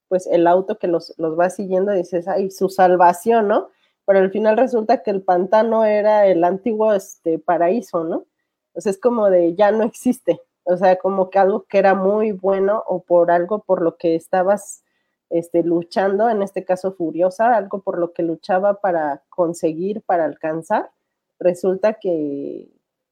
pues 0.08 0.26
el 0.26 0.46
auto 0.46 0.78
que 0.78 0.88
los, 0.88 1.14
los 1.18 1.38
va 1.38 1.50
siguiendo, 1.50 1.92
dices, 1.92 2.28
ay, 2.28 2.50
su 2.50 2.68
salvación, 2.68 3.48
¿no? 3.48 3.68
Pero 4.06 4.18
al 4.20 4.30
final 4.30 4.56
resulta 4.56 5.02
que 5.02 5.10
el 5.10 5.22
pantano 5.22 5.84
era 5.84 6.26
el 6.26 6.44
antiguo 6.44 6.92
este, 6.92 7.38
paraíso, 7.38 8.04
¿no? 8.04 8.24
Entonces 8.68 8.96
es 8.96 9.00
como 9.00 9.30
de 9.30 9.54
ya 9.54 9.72
no 9.72 9.82
existe, 9.84 10.40
o 10.64 10.76
sea, 10.76 10.96
como 10.96 11.30
que 11.30 11.38
algo 11.38 11.64
que 11.64 11.78
era 11.78 11.94
muy 11.94 12.32
bueno 12.32 12.82
o 12.86 13.02
por 13.02 13.30
algo 13.30 13.60
por 13.60 13.82
lo 13.82 13.96
que 13.96 14.14
estabas 14.14 14.84
este, 15.30 15.62
luchando, 15.62 16.28
en 16.28 16.42
este 16.42 16.64
caso 16.64 16.92
furiosa, 16.92 17.56
algo 17.56 17.80
por 17.82 17.98
lo 17.98 18.12
que 18.12 18.22
luchaba 18.22 18.80
para 18.80 19.22
conseguir, 19.28 20.02
para 20.02 20.24
alcanzar, 20.24 20.90
resulta 21.38 21.94
que 21.94 22.68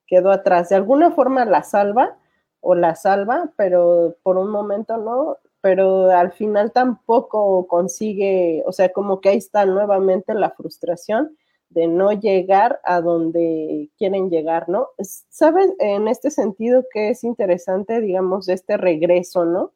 quedó 0.06 0.30
atrás. 0.30 0.68
De 0.68 0.76
alguna 0.76 1.12
forma 1.12 1.44
la 1.44 1.62
salva 1.62 2.18
o 2.60 2.74
la 2.74 2.96
salva, 2.96 3.52
pero 3.56 4.16
por 4.22 4.36
un 4.36 4.50
momento 4.50 4.96
no, 4.96 5.38
pero 5.68 6.10
al 6.10 6.32
final 6.32 6.72
tampoco 6.72 7.66
consigue, 7.66 8.62
o 8.64 8.72
sea, 8.72 8.88
como 8.90 9.20
que 9.20 9.28
ahí 9.28 9.36
está 9.36 9.66
nuevamente 9.66 10.32
la 10.32 10.48
frustración 10.48 11.36
de 11.68 11.86
no 11.86 12.10
llegar 12.12 12.80
a 12.84 13.02
donde 13.02 13.90
quieren 13.98 14.30
llegar, 14.30 14.70
¿no? 14.70 14.88
¿Sabes 15.28 15.70
en 15.78 16.08
este 16.08 16.30
sentido 16.30 16.86
que 16.90 17.10
es 17.10 17.22
interesante, 17.22 18.00
digamos, 18.00 18.46
de 18.46 18.54
este 18.54 18.78
regreso, 18.78 19.44
¿no? 19.44 19.72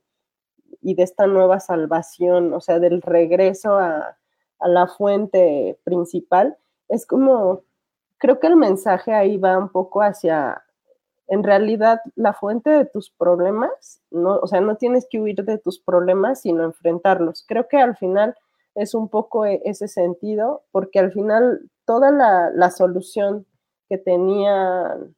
Y 0.80 0.94
de 0.94 1.02
esta 1.02 1.26
nueva 1.26 1.60
salvación, 1.60 2.54
o 2.54 2.62
sea, 2.62 2.78
del 2.78 3.02
regreso 3.02 3.76
a, 3.76 4.16
a 4.60 4.68
la 4.68 4.86
fuente 4.86 5.78
principal, 5.84 6.56
es 6.88 7.04
como, 7.04 7.64
creo 8.16 8.40
que 8.40 8.46
el 8.46 8.56
mensaje 8.56 9.12
ahí 9.12 9.36
va 9.36 9.58
un 9.58 9.68
poco 9.68 10.00
hacia 10.00 10.64
en 11.32 11.42
realidad 11.42 12.02
la 12.14 12.34
fuente 12.34 12.68
de 12.68 12.84
tus 12.84 13.10
problemas, 13.10 14.02
no, 14.10 14.36
o 14.36 14.46
sea, 14.46 14.60
no 14.60 14.76
tienes 14.76 15.06
que 15.08 15.18
huir 15.18 15.42
de 15.42 15.56
tus 15.56 15.80
problemas, 15.80 16.42
sino 16.42 16.62
enfrentarlos. 16.62 17.46
Creo 17.48 17.68
que 17.68 17.78
al 17.78 17.96
final 17.96 18.36
es 18.74 18.94
un 18.94 19.08
poco 19.08 19.46
e, 19.46 19.62
ese 19.64 19.88
sentido, 19.88 20.62
porque 20.72 20.98
al 20.98 21.10
final 21.10 21.70
toda 21.86 22.10
la, 22.10 22.70
solución 22.70 23.46
que 23.88 23.96
tenían, 23.96 25.16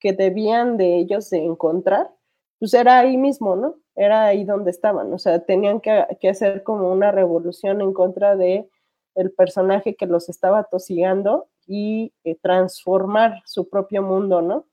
que 0.00 0.14
debían 0.14 0.78
de 0.78 0.96
ellos 0.96 1.28
de 1.28 1.44
encontrar, 1.44 2.10
pues 2.58 2.72
era 2.72 2.98
ahí 2.98 3.18
mismo, 3.18 3.56
¿no? 3.56 3.76
Era 3.94 4.24
ahí 4.24 4.44
donde 4.44 4.70
estaban, 4.70 5.12
o 5.12 5.18
sea, 5.18 5.44
tenían 5.44 5.82
que, 5.82 6.06
hacer 6.30 6.62
como 6.62 6.90
una 6.90 7.12
revolución 7.12 7.82
en 7.82 7.92
contra 7.92 8.36
de 8.36 8.70
el 9.16 9.32
personaje 9.32 9.96
que 9.96 10.06
los 10.06 10.30
estaba 10.30 10.64
tosigando 10.64 11.48
y 11.66 12.14
eh, 12.24 12.36
transformar 12.40 13.42
su 13.44 13.68
propio 13.68 14.02
mundo, 14.02 14.40
¿no? 14.40 14.64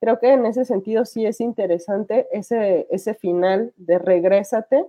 Creo 0.00 0.18
que 0.18 0.32
en 0.32 0.46
ese 0.46 0.64
sentido 0.64 1.04
sí 1.04 1.26
es 1.26 1.40
interesante 1.40 2.28
ese, 2.32 2.86
ese 2.90 3.14
final 3.14 3.72
de 3.76 3.98
regrésate 3.98 4.86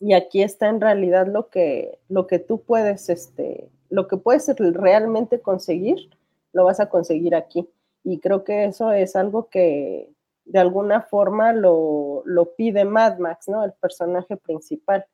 y 0.00 0.14
aquí 0.14 0.42
está 0.42 0.68
en 0.68 0.80
realidad 0.80 1.26
lo 1.26 1.50
que, 1.50 1.98
lo 2.08 2.26
que 2.26 2.38
tú 2.38 2.62
puedes, 2.62 3.10
este, 3.10 3.70
lo 3.90 4.08
que 4.08 4.16
puedes 4.16 4.48
realmente 4.56 5.40
conseguir, 5.40 6.10
lo 6.52 6.64
vas 6.64 6.80
a 6.80 6.88
conseguir 6.88 7.34
aquí. 7.34 7.68
Y 8.02 8.18
creo 8.18 8.42
que 8.44 8.64
eso 8.64 8.92
es 8.92 9.14
algo 9.14 9.50
que 9.50 10.10
de 10.46 10.58
alguna 10.58 11.02
forma 11.02 11.52
lo, 11.52 12.22
lo 12.24 12.54
pide 12.54 12.86
Mad 12.86 13.18
Max, 13.18 13.46
¿no? 13.48 13.62
El 13.62 13.74
personaje 13.74 14.38
principal. 14.38 15.04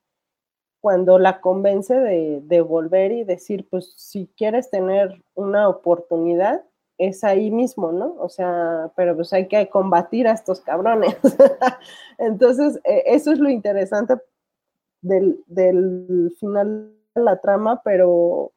Cuando 0.81 1.19
la 1.19 1.41
convence 1.41 1.95
de, 1.99 2.41
de 2.45 2.61
volver 2.61 3.11
y 3.11 3.25
decir, 3.25 3.67
pues 3.69 3.93
si 3.97 4.31
quieres 4.37 4.71
tener 4.71 5.21
una 5.35 5.69
oportunidad, 5.69 6.65
es 6.99 7.25
ahí 7.25 7.51
mismo, 7.51 7.93
¿no? 7.93 8.15
O 8.19 8.29
sea, 8.29 8.93
pero 8.97 9.15
pues 9.17 9.33
hay 9.33 9.49
que 9.49 9.69
combatir 9.69 10.27
a 10.29 10.33
estos 10.33 10.61
cabrones. 10.61 11.17
Entonces, 12.19 12.81
e, 12.85 13.05
eso 13.07 13.33
es 13.33 13.39
lo 13.39 13.51
interesante 13.51 14.15
del, 15.03 15.43
del, 15.47 16.35
final 16.39 16.93
de 17.15 17.23
la 17.23 17.41
trama, 17.41 17.83
pero 17.85 18.53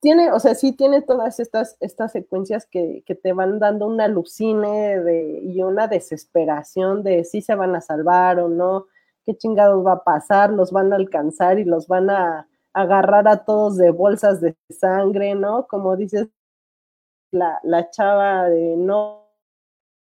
tiene, 0.00 0.32
o 0.32 0.40
sea, 0.40 0.54
sí 0.54 0.72
tiene 0.72 1.02
todas 1.02 1.40
estas, 1.40 1.76
estas 1.80 2.12
secuencias 2.12 2.66
que, 2.66 3.02
que 3.06 3.14
te 3.14 3.32
van 3.32 3.58
dando 3.58 3.86
una 3.86 4.04
alucine 4.04 5.00
de, 5.00 5.40
y 5.42 5.62
una 5.62 5.86
desesperación 5.86 7.02
de 7.02 7.24
si 7.24 7.40
se 7.40 7.54
van 7.54 7.76
a 7.76 7.80
salvar 7.80 8.40
o 8.40 8.48
no, 8.48 8.86
qué 9.24 9.36
chingados 9.36 9.86
va 9.86 9.92
a 9.92 10.04
pasar, 10.04 10.50
los 10.50 10.72
van 10.72 10.92
a 10.92 10.96
alcanzar 10.96 11.58
y 11.58 11.64
los 11.64 11.86
van 11.86 12.10
a 12.10 12.48
agarrar 12.72 13.28
a 13.28 13.44
todos 13.44 13.76
de 13.76 13.90
bolsas 13.90 14.40
de 14.40 14.56
sangre, 14.70 15.34
¿no? 15.34 15.66
Como 15.66 15.96
dices, 15.96 16.28
la, 17.32 17.90
chava 17.90 18.48
de 18.48 18.76
no 18.76 19.28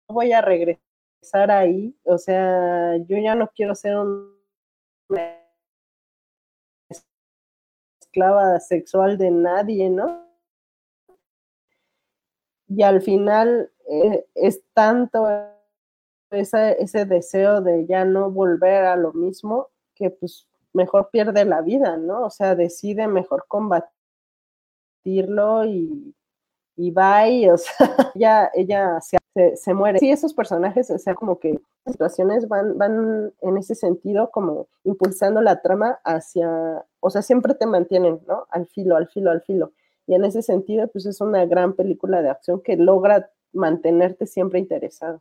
voy 0.09 0.33
a 0.33 0.41
regresar 0.41 1.51
ahí, 1.51 1.95
o 2.05 2.17
sea, 2.17 2.97
yo 2.97 3.19
ya 3.19 3.35
no 3.35 3.49
quiero 3.49 3.75
ser 3.75 3.97
un 3.97 4.39
esclava 8.01 8.59
sexual 8.61 9.19
de 9.19 9.31
nadie, 9.31 9.91
¿no? 9.91 10.27
Y 12.69 12.83
al 12.83 13.03
final 13.03 13.71
eh, 13.89 14.27
es 14.35 14.63
tanto 14.73 15.27
ese 16.31 17.05
deseo 17.07 17.61
de 17.63 17.87
ya 17.87 18.05
no 18.05 18.31
volver 18.31 18.85
a 18.85 18.97
lo 18.97 19.13
mismo 19.13 19.69
que 19.95 20.11
pues 20.11 20.47
mejor 20.75 21.11
pierde 21.11 21.45
la 21.45 21.63
vida, 21.63 21.97
¿no? 21.97 22.27
O 22.27 22.31
sea, 22.31 22.55
decide 22.55 23.09
mejor 23.09 23.47
combatirlo 23.49 23.95
y, 25.65 26.15
y 26.79 26.93
bye, 26.93 27.51
o 27.51 27.59
sea, 27.59 27.77
ella, 28.15 28.51
ella 28.55 29.01
se, 29.01 29.57
se, 29.57 29.75
muere. 29.75 29.99
Sí, 29.99 30.11
esos 30.11 30.33
personajes, 30.33 30.89
o 30.91 30.99
sea, 30.99 31.15
como 31.15 31.41
que 31.41 31.61
situaciones 31.85 32.47
van, 32.47 32.79
van 32.79 33.33
en 33.41 33.59
ese 33.59 33.75
sentido 33.75 34.31
como 34.31 34.69
impulsando 34.85 35.41
la 35.41 35.61
trama 35.61 35.99
hacia, 36.05 36.87
o 37.01 37.11
sea, 37.11 37.23
siempre 37.23 37.55
te 37.55 37.67
mantienen, 37.67 38.21
¿no? 38.29 38.47
Al 38.51 38.69
filo, 38.69 38.97
al 38.97 39.09
filo, 39.09 39.33
al 39.33 39.43
filo. 39.43 39.73
Y 40.07 40.15
en 40.15 40.25
ese 40.25 40.41
sentido, 40.41 40.87
pues 40.89 41.05
es 41.07 41.21
una 41.21 41.45
gran 41.47 41.75
película 41.75 42.23
de 42.23 42.31
acción 42.31 42.63
que 42.63 42.77
logra 42.77 43.29
mantenerte 43.53 44.27
siempre 44.27 44.61
interesado. 44.61 45.21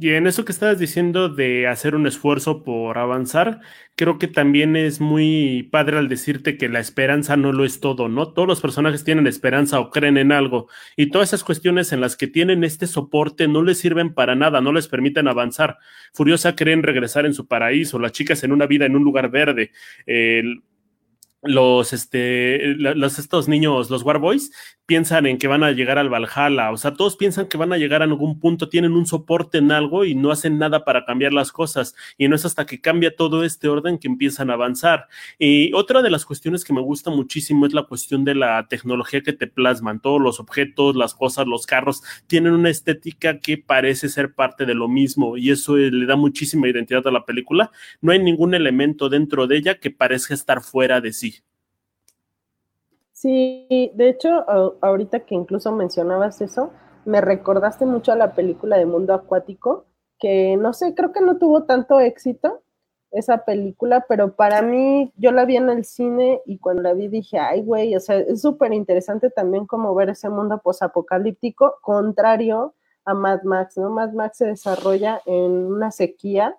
Y 0.00 0.10
en 0.10 0.28
eso 0.28 0.44
que 0.44 0.52
estabas 0.52 0.78
diciendo 0.78 1.28
de 1.28 1.66
hacer 1.66 1.96
un 1.96 2.06
esfuerzo 2.06 2.62
por 2.62 2.98
avanzar, 2.98 3.60
creo 3.96 4.16
que 4.18 4.28
también 4.28 4.76
es 4.76 5.00
muy 5.00 5.68
padre 5.72 5.98
al 5.98 6.08
decirte 6.08 6.56
que 6.56 6.68
la 6.68 6.78
esperanza 6.78 7.36
no 7.36 7.50
lo 7.50 7.64
es 7.64 7.80
todo, 7.80 8.08
¿no? 8.08 8.32
Todos 8.32 8.46
los 8.46 8.60
personajes 8.60 9.02
tienen 9.02 9.26
esperanza 9.26 9.80
o 9.80 9.90
creen 9.90 10.16
en 10.16 10.30
algo 10.30 10.68
y 10.96 11.10
todas 11.10 11.30
esas 11.30 11.42
cuestiones 11.42 11.92
en 11.92 12.00
las 12.00 12.16
que 12.16 12.28
tienen 12.28 12.62
este 12.62 12.86
soporte 12.86 13.48
no 13.48 13.62
les 13.62 13.78
sirven 13.78 14.14
para 14.14 14.36
nada, 14.36 14.60
no 14.60 14.72
les 14.72 14.86
permiten 14.86 15.26
avanzar. 15.26 15.78
Furiosa 16.12 16.54
creen 16.54 16.84
regresar 16.84 17.26
en 17.26 17.34
su 17.34 17.48
paraíso, 17.48 17.98
las 17.98 18.12
chicas 18.12 18.44
en 18.44 18.52
una 18.52 18.66
vida 18.66 18.86
en 18.86 18.94
un 18.94 19.02
lugar 19.02 19.30
verde, 19.30 19.72
el 20.06 20.62
los, 21.42 21.92
este, 21.92 22.74
los, 22.76 23.18
estos 23.18 23.48
niños, 23.48 23.90
los 23.90 24.02
Warboys, 24.02 24.50
piensan 24.86 25.26
en 25.26 25.36
que 25.36 25.48
van 25.48 25.62
a 25.62 25.72
llegar 25.72 25.98
al 25.98 26.08
Valhalla, 26.08 26.72
o 26.72 26.78
sea, 26.78 26.94
todos 26.94 27.16
piensan 27.16 27.46
que 27.46 27.58
van 27.58 27.74
a 27.74 27.76
llegar 27.76 28.00
a 28.00 28.06
algún 28.06 28.40
punto, 28.40 28.70
tienen 28.70 28.92
un 28.92 29.04
soporte 29.04 29.58
en 29.58 29.70
algo 29.70 30.06
y 30.06 30.14
no 30.14 30.30
hacen 30.30 30.58
nada 30.58 30.84
para 30.84 31.04
cambiar 31.04 31.34
las 31.34 31.52
cosas, 31.52 31.94
y 32.16 32.26
no 32.26 32.34
es 32.34 32.46
hasta 32.46 32.64
que 32.64 32.80
cambia 32.80 33.14
todo 33.14 33.44
este 33.44 33.68
orden 33.68 33.98
que 33.98 34.08
empiezan 34.08 34.48
a 34.48 34.54
avanzar. 34.54 35.06
Y 35.38 35.74
otra 35.74 36.00
de 36.00 36.10
las 36.10 36.24
cuestiones 36.24 36.64
que 36.64 36.72
me 36.72 36.80
gusta 36.80 37.10
muchísimo 37.10 37.66
es 37.66 37.74
la 37.74 37.82
cuestión 37.82 38.24
de 38.24 38.34
la 38.34 38.66
tecnología 38.66 39.20
que 39.20 39.34
te 39.34 39.46
plasman, 39.46 40.00
todos 40.00 40.22
los 40.22 40.40
objetos, 40.40 40.96
las 40.96 41.14
cosas, 41.14 41.46
los 41.46 41.66
carros, 41.66 42.02
tienen 42.26 42.54
una 42.54 42.70
estética 42.70 43.40
que 43.40 43.58
parece 43.58 44.08
ser 44.08 44.34
parte 44.34 44.64
de 44.64 44.74
lo 44.74 44.88
mismo, 44.88 45.36
y 45.36 45.50
eso 45.50 45.76
le 45.76 46.06
da 46.06 46.16
muchísima 46.16 46.66
identidad 46.66 47.06
a 47.06 47.10
la 47.12 47.26
película. 47.26 47.70
No 48.00 48.12
hay 48.12 48.20
ningún 48.20 48.54
elemento 48.54 49.10
dentro 49.10 49.46
de 49.46 49.58
ella 49.58 49.78
que 49.78 49.90
parezca 49.90 50.32
estar 50.32 50.62
fuera 50.62 51.02
de 51.02 51.12
sí. 51.12 51.27
Sí, 53.20 53.90
de 53.96 54.10
hecho, 54.10 54.44
ahorita 54.80 55.26
que 55.26 55.34
incluso 55.34 55.72
mencionabas 55.72 56.40
eso, 56.40 56.70
me 57.04 57.20
recordaste 57.20 57.84
mucho 57.84 58.12
a 58.12 58.16
la 58.16 58.32
película 58.32 58.78
de 58.78 58.86
Mundo 58.86 59.12
Acuático, 59.12 59.86
que 60.20 60.56
no 60.56 60.72
sé, 60.72 60.94
creo 60.94 61.10
que 61.10 61.20
no 61.20 61.36
tuvo 61.36 61.64
tanto 61.64 61.98
éxito 61.98 62.62
esa 63.10 63.44
película, 63.44 64.06
pero 64.08 64.36
para 64.36 64.62
mí 64.62 65.12
yo 65.16 65.32
la 65.32 65.46
vi 65.46 65.56
en 65.56 65.68
el 65.68 65.84
cine 65.84 66.42
y 66.46 66.58
cuando 66.58 66.82
la 66.82 66.92
vi 66.94 67.08
dije, 67.08 67.40
ay, 67.40 67.62
güey, 67.64 67.96
o 67.96 68.00
sea, 68.00 68.18
es 68.18 68.40
súper 68.40 68.72
interesante 68.72 69.30
también 69.30 69.66
como 69.66 69.92
ver 69.96 70.10
ese 70.10 70.28
mundo 70.28 70.60
posapocalíptico, 70.62 71.74
contrario 71.82 72.74
a 73.04 73.14
Mad 73.14 73.42
Max, 73.42 73.78
¿no? 73.78 73.90
Mad 73.90 74.12
Max 74.12 74.38
se 74.38 74.46
desarrolla 74.46 75.20
en 75.26 75.50
una 75.66 75.90
sequía 75.90 76.56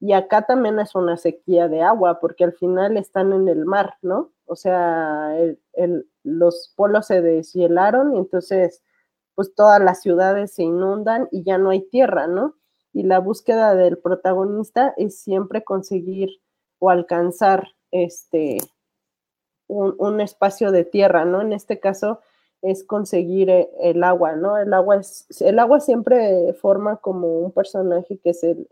y 0.00 0.12
acá 0.12 0.42
también 0.42 0.78
es 0.78 0.94
una 0.94 1.16
sequía 1.16 1.68
de 1.68 1.82
agua, 1.82 2.20
porque 2.20 2.44
al 2.44 2.52
final 2.52 2.96
están 2.96 3.32
en 3.32 3.48
el 3.48 3.64
mar, 3.64 3.94
¿no? 4.02 4.32
O 4.46 4.54
sea, 4.54 5.34
los 6.22 6.72
polos 6.76 7.06
se 7.06 7.20
deshielaron 7.20 8.14
y 8.14 8.18
entonces, 8.18 8.82
pues 9.34 9.54
todas 9.54 9.80
las 9.80 10.00
ciudades 10.00 10.54
se 10.54 10.62
inundan 10.62 11.28
y 11.32 11.42
ya 11.42 11.58
no 11.58 11.70
hay 11.70 11.82
tierra, 11.88 12.26
¿no? 12.28 12.54
Y 12.92 13.02
la 13.02 13.18
búsqueda 13.18 13.74
del 13.74 13.98
protagonista 13.98 14.94
es 14.96 15.20
siempre 15.20 15.64
conseguir 15.64 16.30
o 16.78 16.90
alcanzar 16.90 17.68
este 17.90 18.58
un, 19.66 19.94
un 19.98 20.20
espacio 20.20 20.70
de 20.70 20.84
tierra, 20.84 21.24
¿no? 21.24 21.42
En 21.42 21.52
este 21.52 21.80
caso, 21.80 22.20
es 22.62 22.84
conseguir 22.84 23.50
eh, 23.50 23.70
el 23.80 24.02
agua, 24.02 24.34
¿no? 24.36 24.58
El 24.58 24.72
agua, 24.72 24.96
es, 24.96 25.26
el 25.40 25.58
agua 25.58 25.80
siempre 25.80 26.52
forma 26.54 26.96
como 26.96 27.40
un 27.40 27.52
personaje 27.52 28.18
que 28.18 28.30
es 28.30 28.42
el, 28.42 28.66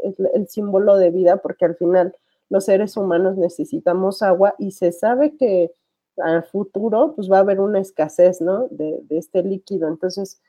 símbolo 0.48 0.96
de 0.96 1.10
vida, 1.10 1.36
porque 1.38 1.64
al 1.64 1.76
final 1.76 2.14
los 2.48 2.64
seres 2.64 2.96
humanos 2.96 3.36
necesitamos 3.36 4.22
agua 4.22 4.54
y 4.58 4.72
se 4.72 4.92
sabe 4.92 5.36
que 5.36 5.72
al 6.18 6.44
futuro 6.44 7.12
pues 7.14 7.30
va 7.30 7.38
a 7.38 7.40
haber 7.40 7.60
una 7.60 7.80
escasez, 7.80 8.40
¿no? 8.40 8.68
De, 8.70 9.02
este 9.10 9.42
líquido. 9.42 9.88
Entonces, 9.88 10.40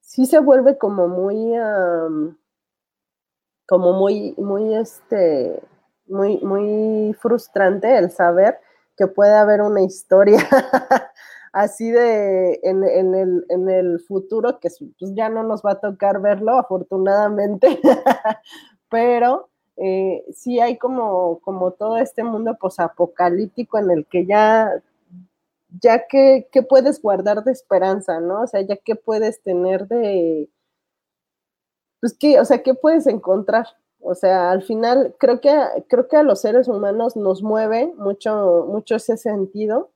sí 0.00 0.26
se 0.26 0.38
vuelve 0.38 0.78
como 0.78 1.08
muy, 1.08 1.54
como 3.66 3.92
muy, 3.94 4.34
muy, 4.36 4.74
este, 4.74 5.60
muy, 6.06 6.38
muy 6.38 7.14
frustrante 7.14 7.96
el 7.96 8.10
saber 8.10 8.58
que 8.96 9.06
puede 9.06 9.34
haber 9.34 9.62
una 9.62 9.82
historia 9.82 10.38
así 11.58 11.90
de 11.90 12.60
en, 12.62 12.84
el, 12.84 13.44
en 13.48 13.68
el 13.68 13.98
futuro, 14.00 14.60
que 14.60 14.68
pues, 14.98 15.14
ya 15.14 15.28
no 15.28 15.42
nos 15.42 15.62
va 15.62 15.72
a 15.72 15.80
tocar 15.80 16.20
verlo, 16.20 16.56
afortunadamente, 16.56 17.80
pero 18.88 19.48
eh, 19.76 20.24
sí 20.32 20.60
hay 20.60 20.78
como, 20.78 21.40
como 21.40 21.72
todo 21.72 21.96
este 21.98 22.22
mundo 22.22 22.56
posapocalíptico 22.60 23.76
en 23.78 23.90
el 23.90 24.06
que 24.06 24.24
ya, 24.24 24.70
ya 25.82 26.06
que, 26.06 26.46
puedes 26.68 27.02
guardar 27.02 27.42
de 27.42 27.50
esperanza, 27.50 28.20
¿no? 28.20 28.42
O 28.42 28.46
sea, 28.46 28.60
ya 28.60 28.76
que 28.76 28.94
puedes 28.94 29.42
tener 29.42 29.88
de, 29.88 30.48
pues 32.00 32.16
que, 32.16 32.38
o 32.38 32.44
sea, 32.44 32.62
¿qué 32.62 32.74
puedes 32.74 33.08
encontrar? 33.08 33.66
O 34.00 34.14
sea, 34.14 34.52
al 34.52 34.62
final 34.62 35.16
creo 35.18 35.40
que, 35.40 35.52
creo 35.88 36.06
que 36.06 36.16
a 36.16 36.22
los 36.22 36.40
seres 36.40 36.68
humanos 36.68 37.16
nos 37.16 37.42
mueve 37.42 37.92
mucho, 37.96 38.64
mucho 38.68 38.94
ese 38.94 39.16
sentido 39.16 39.90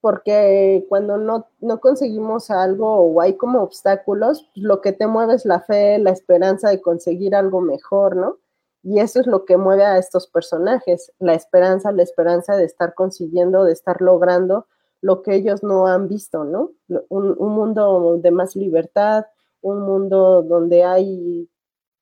porque 0.00 0.86
cuando 0.88 1.18
no, 1.18 1.46
no, 1.60 1.80
conseguimos 1.80 2.50
algo 2.50 3.00
o 3.00 3.20
hay 3.20 3.36
como 3.36 3.62
obstáculos, 3.62 4.48
pues, 4.54 4.64
lo 4.64 4.80
que 4.80 4.92
te 4.92 5.06
mueve 5.06 5.34
es 5.34 5.44
la 5.44 5.60
fe, 5.60 5.98
la 5.98 6.10
esperanza 6.10 6.70
de 6.70 6.80
conseguir 6.80 7.34
algo 7.34 7.60
mejor, 7.60 8.16
¿no? 8.16 8.38
Y 8.82 9.00
eso 9.00 9.20
es 9.20 9.26
lo 9.26 9.44
que 9.44 9.58
mueve 9.58 9.84
a 9.84 9.98
estos 9.98 10.26
personajes, 10.26 11.12
la 11.18 11.34
esperanza, 11.34 11.92
la 11.92 12.02
esperanza 12.02 12.56
de 12.56 12.64
estar 12.64 12.94
consiguiendo, 12.94 13.64
de 13.64 13.72
estar 13.72 14.00
logrando 14.00 14.66
lo 15.02 15.22
que 15.22 15.34
ellos 15.34 15.62
no 15.62 15.86
han 15.86 16.08
visto, 16.08 16.44
¿no? 16.44 16.72
Un, 17.08 17.34
un 17.38 17.52
mundo 17.52 18.18
de 18.18 18.30
más 18.30 18.56
libertad, 18.56 19.26
un 19.60 19.82
mundo 19.82 20.42
donde 20.42 20.84
hay 20.84 21.48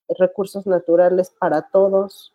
recursos 0.09 0.67
naturales 0.67 1.33
para 1.39 1.63
todos, 1.71 2.33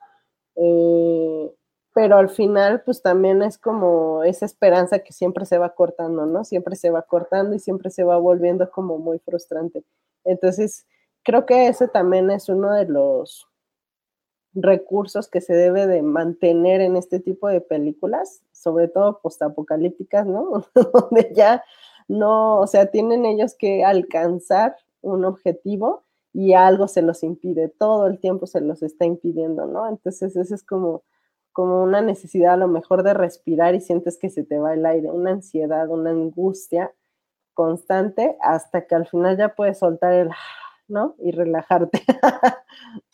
eh, 0.55 1.51
pero 1.93 2.17
al 2.17 2.29
final 2.29 2.81
pues 2.83 3.01
también 3.01 3.43
es 3.43 3.57
como 3.57 4.23
esa 4.23 4.45
esperanza 4.45 4.99
que 4.99 5.13
siempre 5.13 5.45
se 5.45 5.57
va 5.57 5.75
cortando, 5.75 6.25
¿no? 6.25 6.43
Siempre 6.43 6.75
se 6.75 6.89
va 6.89 7.03
cortando 7.03 7.55
y 7.55 7.59
siempre 7.59 7.89
se 7.91 8.03
va 8.03 8.17
volviendo 8.17 8.69
como 8.71 8.97
muy 8.97 9.19
frustrante. 9.19 9.83
Entonces, 10.23 10.87
creo 11.23 11.45
que 11.45 11.67
ese 11.67 11.87
también 11.87 12.31
es 12.31 12.49
uno 12.49 12.73
de 12.73 12.85
los 12.85 13.47
recursos 14.53 15.29
que 15.29 15.41
se 15.41 15.53
debe 15.53 15.87
de 15.87 16.01
mantener 16.01 16.81
en 16.81 16.95
este 16.95 17.19
tipo 17.19 17.47
de 17.47 17.61
películas, 17.61 18.41
sobre 18.51 18.87
todo 18.87 19.19
postapocalípticas, 19.21 20.25
¿no? 20.27 20.65
Donde 20.93 21.31
ya 21.35 21.63
no, 22.07 22.59
o 22.59 22.67
sea, 22.67 22.87
tienen 22.87 23.25
ellos 23.25 23.55
que 23.55 23.83
alcanzar 23.83 24.75
un 25.01 25.25
objetivo 25.25 26.03
y 26.33 26.53
algo 26.53 26.87
se 26.87 27.01
los 27.01 27.23
impide, 27.23 27.69
todo 27.69 28.07
el 28.07 28.19
tiempo 28.19 28.47
se 28.47 28.61
los 28.61 28.81
está 28.83 29.05
impidiendo, 29.05 29.65
¿no? 29.67 29.87
Entonces, 29.87 30.35
eso 30.35 30.55
es 30.55 30.63
como, 30.63 31.03
como 31.53 31.83
una 31.83 32.01
necesidad 32.01 32.53
a 32.53 32.57
lo 32.57 32.67
mejor 32.67 33.03
de 33.03 33.13
respirar 33.13 33.75
y 33.75 33.81
sientes 33.81 34.17
que 34.19 34.29
se 34.29 34.43
te 34.43 34.59
va 34.59 34.73
el 34.73 34.85
aire, 34.85 35.11
una 35.11 35.31
ansiedad, 35.31 35.87
una 35.89 36.09
angustia 36.09 36.93
constante 37.53 38.37
hasta 38.41 38.87
que 38.87 38.95
al 38.95 39.07
final 39.07 39.37
ya 39.37 39.55
puedes 39.55 39.79
soltar 39.79 40.13
el, 40.13 40.29
¿no? 40.87 41.15
Y 41.19 41.31
relajarte. 41.31 42.01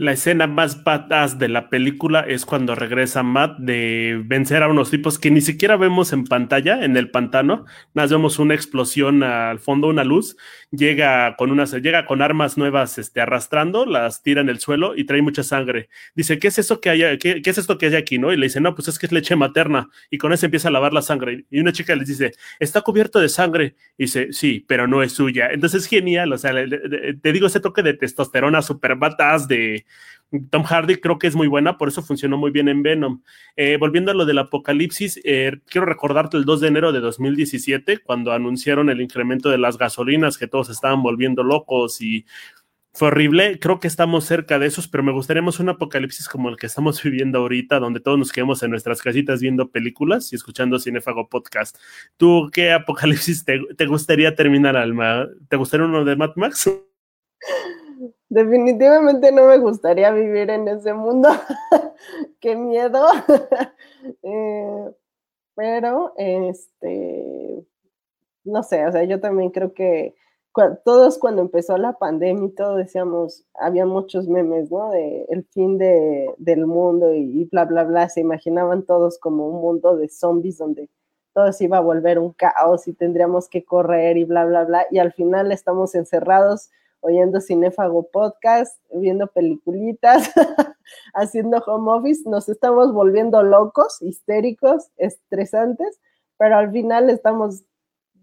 La 0.00 0.12
escena 0.12 0.46
más 0.46 0.82
badass 0.82 1.38
de 1.38 1.50
la 1.50 1.68
película 1.68 2.20
es 2.20 2.46
cuando 2.46 2.74
regresa 2.74 3.22
Matt 3.22 3.58
de 3.58 4.18
vencer 4.24 4.62
a 4.62 4.68
unos 4.68 4.90
tipos 4.90 5.18
que 5.18 5.30
ni 5.30 5.42
siquiera 5.42 5.76
vemos 5.76 6.14
en 6.14 6.24
pantalla, 6.24 6.82
en 6.86 6.96
el 6.96 7.10
pantano. 7.10 7.66
Nos 7.92 8.10
vemos 8.10 8.38
una 8.38 8.54
explosión 8.54 9.22
al 9.22 9.58
fondo, 9.58 9.88
una 9.88 10.02
luz. 10.02 10.38
Llega 10.70 11.36
con 11.36 11.50
unas, 11.50 11.72
llega 11.72 12.06
con 12.06 12.22
armas 12.22 12.56
nuevas, 12.56 12.96
este, 12.96 13.20
arrastrando, 13.20 13.84
las 13.84 14.22
tira 14.22 14.40
en 14.40 14.48
el 14.48 14.58
suelo 14.58 14.96
y 14.96 15.04
trae 15.04 15.20
mucha 15.20 15.42
sangre. 15.42 15.90
Dice, 16.14 16.38
¿qué 16.38 16.48
es 16.48 16.58
eso 16.58 16.80
que 16.80 16.88
hay, 16.88 17.18
qué, 17.18 17.42
qué 17.42 17.50
es 17.50 17.58
esto 17.58 17.76
que 17.76 17.84
hay 17.84 17.96
aquí? 17.96 18.16
¿No? 18.18 18.32
Y 18.32 18.38
le 18.38 18.46
dice, 18.46 18.62
no, 18.62 18.74
pues 18.74 18.88
es 18.88 18.98
que 18.98 19.04
es 19.04 19.12
leche 19.12 19.36
materna. 19.36 19.90
Y 20.08 20.16
con 20.16 20.32
eso 20.32 20.46
empieza 20.46 20.68
a 20.68 20.70
lavar 20.70 20.94
la 20.94 21.02
sangre. 21.02 21.44
Y 21.50 21.60
una 21.60 21.72
chica 21.72 21.94
les 21.94 22.08
dice, 22.08 22.32
está 22.58 22.80
cubierto 22.80 23.20
de 23.20 23.28
sangre. 23.28 23.74
Y 23.98 24.04
dice, 24.04 24.32
sí, 24.32 24.64
pero 24.66 24.86
no 24.86 25.02
es 25.02 25.12
suya. 25.12 25.50
Entonces 25.52 25.82
es 25.82 25.88
genial. 25.90 26.32
O 26.32 26.38
sea, 26.38 26.54
te 26.54 27.32
digo, 27.34 27.48
ese 27.48 27.60
toque 27.60 27.82
de 27.82 27.92
testosterona 27.92 28.62
super 28.62 28.96
badass 28.96 29.46
de 29.46 29.84
Tom 30.50 30.62
Hardy 30.62 30.96
creo 30.96 31.18
que 31.18 31.26
es 31.26 31.34
muy 31.34 31.48
buena, 31.48 31.76
por 31.76 31.88
eso 31.88 32.02
funcionó 32.02 32.36
muy 32.36 32.50
bien 32.50 32.68
en 32.68 32.82
Venom. 32.82 33.22
Eh, 33.56 33.76
volviendo 33.78 34.12
a 34.12 34.14
lo 34.14 34.24
del 34.24 34.38
apocalipsis, 34.38 35.20
eh, 35.24 35.58
quiero 35.66 35.86
recordarte 35.86 36.36
el 36.36 36.44
2 36.44 36.60
de 36.60 36.68
enero 36.68 36.92
de 36.92 37.00
2017, 37.00 37.98
cuando 37.98 38.32
anunciaron 38.32 38.90
el 38.90 39.00
incremento 39.00 39.50
de 39.50 39.58
las 39.58 39.76
gasolinas, 39.76 40.38
que 40.38 40.46
todos 40.46 40.70
estaban 40.70 41.02
volviendo 41.02 41.42
locos 41.42 42.00
y 42.00 42.26
fue 42.92 43.08
horrible. 43.08 43.58
Creo 43.58 43.80
que 43.80 43.88
estamos 43.88 44.24
cerca 44.24 44.58
de 44.58 44.66
esos, 44.66 44.88
pero 44.88 45.02
me 45.02 45.12
gustaría 45.12 45.42
un 45.42 45.68
apocalipsis 45.68 46.28
como 46.28 46.48
el 46.48 46.56
que 46.56 46.66
estamos 46.66 47.02
viviendo 47.02 47.38
ahorita, 47.38 47.80
donde 47.80 48.00
todos 48.00 48.18
nos 48.18 48.32
quedemos 48.32 48.62
en 48.62 48.70
nuestras 48.70 49.02
casitas 49.02 49.40
viendo 49.40 49.70
películas 49.70 50.32
y 50.32 50.36
escuchando 50.36 50.78
Cinefago 50.78 51.28
Podcast. 51.28 51.76
¿Tú 52.16 52.50
qué 52.52 52.72
apocalipsis 52.72 53.44
te, 53.44 53.60
te 53.76 53.86
gustaría 53.86 54.34
terminar, 54.36 54.76
Alma? 54.76 55.28
¿Te 55.48 55.56
gustaría 55.56 55.86
uno 55.86 56.04
de 56.04 56.16
Mad 56.16 56.36
Max? 56.36 56.70
Definitivamente 58.30 59.32
no 59.32 59.46
me 59.46 59.58
gustaría 59.58 60.12
vivir 60.12 60.50
en 60.50 60.68
ese 60.68 60.94
mundo. 60.94 61.28
Qué 62.40 62.56
miedo. 62.56 63.06
Eh, 64.22 64.94
pero, 65.54 66.14
este, 66.16 67.66
no 68.44 68.62
sé, 68.62 68.86
o 68.86 68.92
sea, 68.92 69.04
yo 69.04 69.20
también 69.20 69.50
creo 69.50 69.74
que 69.74 70.14
todos 70.84 71.18
cuando 71.18 71.42
empezó 71.42 71.76
la 71.76 71.98
pandemia 71.98 72.46
y 72.46 72.54
todo 72.54 72.76
decíamos, 72.76 73.44
había 73.52 73.84
muchos 73.84 74.26
memes, 74.26 74.70
¿no? 74.70 74.90
De 74.90 75.26
el 75.28 75.44
fin 75.44 75.76
de, 75.76 76.34
del 76.38 76.64
mundo 76.64 77.12
y, 77.14 77.42
y, 77.42 77.44
bla, 77.44 77.66
bla, 77.66 77.84
bla. 77.84 78.08
Se 78.08 78.20
imaginaban 78.20 78.84
todos 78.84 79.18
como 79.18 79.46
un 79.48 79.60
mundo 79.60 79.96
de 79.98 80.08
zombies 80.08 80.56
donde 80.56 80.88
todo 81.34 81.52
se 81.52 81.64
iba 81.64 81.76
a 81.76 81.82
volver 81.82 82.18
un 82.18 82.32
caos 82.32 82.88
y 82.88 82.94
tendríamos 82.94 83.50
que 83.50 83.64
correr 83.66 84.16
y 84.16 84.24
bla, 84.24 84.46
bla, 84.46 84.64
bla. 84.64 84.86
Y 84.90 84.98
al 84.98 85.12
final 85.12 85.52
estamos 85.52 85.94
encerrados 85.94 86.70
oyendo 87.00 87.40
Cinéfago 87.40 88.10
Podcast, 88.10 88.78
viendo 88.92 89.26
peliculitas, 89.28 90.30
haciendo 91.14 91.58
home 91.66 91.92
office, 91.92 92.28
nos 92.28 92.48
estamos 92.48 92.92
volviendo 92.92 93.42
locos, 93.42 94.00
histéricos, 94.02 94.90
estresantes, 94.96 96.00
pero 96.36 96.56
al 96.56 96.70
final 96.70 97.10
estamos, 97.10 97.64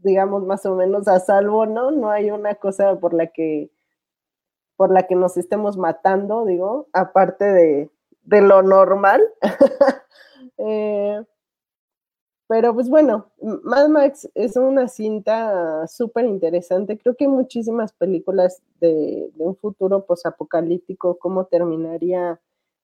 digamos, 0.03 0.43
más 0.43 0.65
o 0.65 0.75
menos 0.75 1.07
a 1.07 1.19
salvo, 1.19 1.65
¿no? 1.65 1.91
No 1.91 2.09
hay 2.09 2.31
una 2.31 2.55
cosa 2.55 2.99
por 2.99 3.13
la 3.13 3.27
que 3.27 3.71
por 4.75 4.91
la 4.91 5.07
que 5.07 5.15
nos 5.15 5.37
estemos 5.37 5.75
matando, 5.75 6.45
digo, 6.45 6.87
aparte 6.93 7.45
de, 7.45 7.89
de 8.21 8.41
lo 8.41 8.61
normal. 8.61 9.21
eh, 10.59 11.23
pero 12.47 12.73
pues 12.73 12.89
bueno, 12.89 13.29
Mad 13.41 13.89
Max 13.89 14.29
es 14.33 14.55
una 14.55 14.87
cinta 14.87 15.85
súper 15.87 16.25
interesante. 16.25 16.97
Creo 16.97 17.15
que 17.15 17.25
hay 17.25 17.29
muchísimas 17.29 17.91
películas 17.91 18.61
de, 18.79 19.29
un 19.37 19.55
futuro 19.57 20.05
posapocalíptico, 20.05 21.19
cómo 21.19 21.45
terminaría 21.45 22.39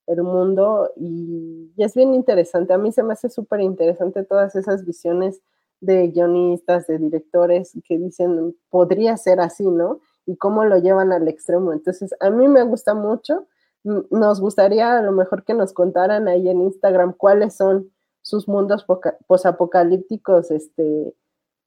el 0.08 0.22
mundo 0.22 0.92
y, 0.98 1.72
es 1.78 1.96
bien 1.96 2.14
interesante. 2.14 2.74
A 2.74 2.78
mí 2.78 2.92
se 2.92 3.04
me 3.04 3.14
hace 3.14 3.30
súper 3.30 3.62
interesante 3.62 4.24
todas 4.24 4.54
esas 4.56 4.86
visiones 4.86 5.42
de 5.80 6.10
guionistas, 6.10 6.88
de 6.88 6.98
directores 6.98 7.72
que 7.86 7.98
dicen, 7.98 8.58
podría 8.70 9.16
ser 9.16 9.40
así, 9.40 9.66
¿no? 9.66 10.02
Y 10.26 10.36
cómo 10.36 10.66
lo 10.66 10.78
llevan 10.78 11.14
al 11.14 11.28
extremo. 11.30 11.72
Entonces, 11.72 12.14
a 12.20 12.30
mí 12.30 12.50
me 12.50 12.64
gusta 12.64 12.94
mucho. 12.96 13.48
Nos 13.84 14.42
gustaría 14.42 14.98
a 14.98 15.02
lo 15.02 15.14
mejor 15.14 15.44
que 15.46 15.54
nos 15.54 15.74
contaran 15.74 16.28
ahí 16.28 16.50
en 16.50 16.62
Instagram 16.62 17.14
cuáles 17.14 17.56
son 17.56 17.92
sus 18.24 18.48
mundos 18.48 18.86
posapocalípticos 19.28 20.50
este, 20.50 21.14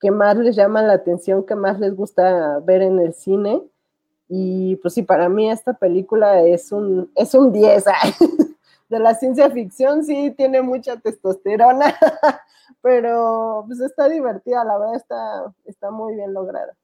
que 0.01 0.11
más 0.11 0.37
les 0.37 0.57
llaman 0.57 0.89
la 0.89 0.95
atención, 0.95 1.45
que 1.47 1.55
más 1.55 1.79
les 1.79 1.95
gusta 1.95 2.59
ver 2.61 2.83
en 2.83 2.99
el 2.99 3.15
cine. 3.15 3.63
Y 4.29 4.77
pues 4.77 4.95
sí, 4.95 5.03
para 5.03 5.29
mí 5.29 5.49
esta 5.49 5.75
película 5.75 6.43
es 6.43 6.73
un, 6.73 7.13
es 7.15 7.35
un 7.35 7.53
10 7.53 7.85
de 8.89 8.99
la 8.99 9.15
ciencia 9.15 9.51
ficción, 9.51 10.03
sí, 10.03 10.35
tiene 10.37 10.63
mucha 10.63 10.97
testosterona, 10.97 11.95
pero 12.83 13.65
pues 13.67 13.81
está 13.81 14.09
divertida, 14.09 14.65
la 14.65 14.79
verdad 14.79 14.97
está, 14.97 15.55
está 15.67 15.91
muy 15.91 16.15
bien 16.15 16.33
lograda. 16.33 16.75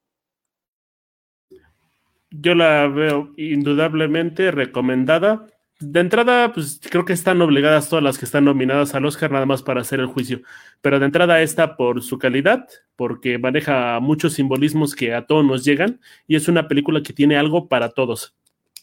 Yo 2.31 2.55
la 2.55 2.89
veo 2.89 3.31
indudablemente 3.37 4.51
recomendada 4.51 5.47
de 5.91 6.01
entrada, 6.01 6.53
pues 6.53 6.81
creo 6.91 7.05
que 7.05 7.13
están 7.13 7.41
obligadas 7.43 7.89
todas 7.89 8.03
las 8.03 8.19
que 8.19 8.25
están 8.25 8.45
nominadas 8.45 8.95
al 8.95 9.05
Oscar 9.05 9.31
nada 9.31 9.47
más 9.47 9.63
para 9.63 9.81
hacer 9.81 10.01
el 10.01 10.07
juicio. 10.07 10.43
Pero 10.81 10.99
de 10.99 11.07
entrada 11.07 11.43
esta 11.43 11.77
por 11.77 12.03
su 12.03 12.19
calidad, 12.19 12.69
porque 12.97 13.39
maneja 13.39 13.99
muchos 14.01 14.35
simbolismos 14.35 14.95
que 14.95 15.15
a 15.15 15.27
todos 15.27 15.45
nos 15.45 15.65
llegan 15.65 16.01
y 16.27 16.37
es 16.37 16.49
una 16.49 16.69
película 16.69 17.03
que 17.03 17.13
tiene 17.13 17.37
algo 17.37 17.69
para 17.69 17.91
todos. 17.91 18.35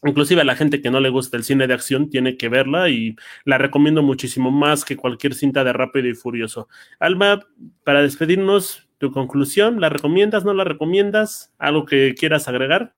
Inclusive 0.04 0.42
a 0.42 0.46
la 0.46 0.56
gente 0.56 0.82
que 0.82 0.92
no 0.92 1.00
le 1.00 1.10
gusta 1.10 1.36
el 1.36 1.44
cine 1.44 1.68
de 1.68 1.74
acción 1.74 2.10
tiene 2.10 2.38
que 2.38 2.48
verla 2.48 2.90
y 2.90 3.16
la 3.44 3.58
recomiendo 3.58 4.02
muchísimo 4.02 4.50
más 4.50 4.86
que 4.86 4.96
cualquier 4.96 5.34
cinta 5.34 5.64
de 5.64 5.74
Rápido 5.74 6.08
y 6.08 6.16
Furioso. 6.16 6.70
Alma, 7.00 7.46
para 7.84 8.02
despedirnos, 8.02 8.90
tu 8.98 9.12
conclusión, 9.12 9.80
¿la 9.82 9.90
recomiendas, 9.90 10.46
no 10.46 10.54
la 10.54 10.64
recomiendas? 10.64 11.54
¿Algo 11.58 11.86
que 11.86 12.16
quieras 12.16 12.48
agregar? 12.48 12.96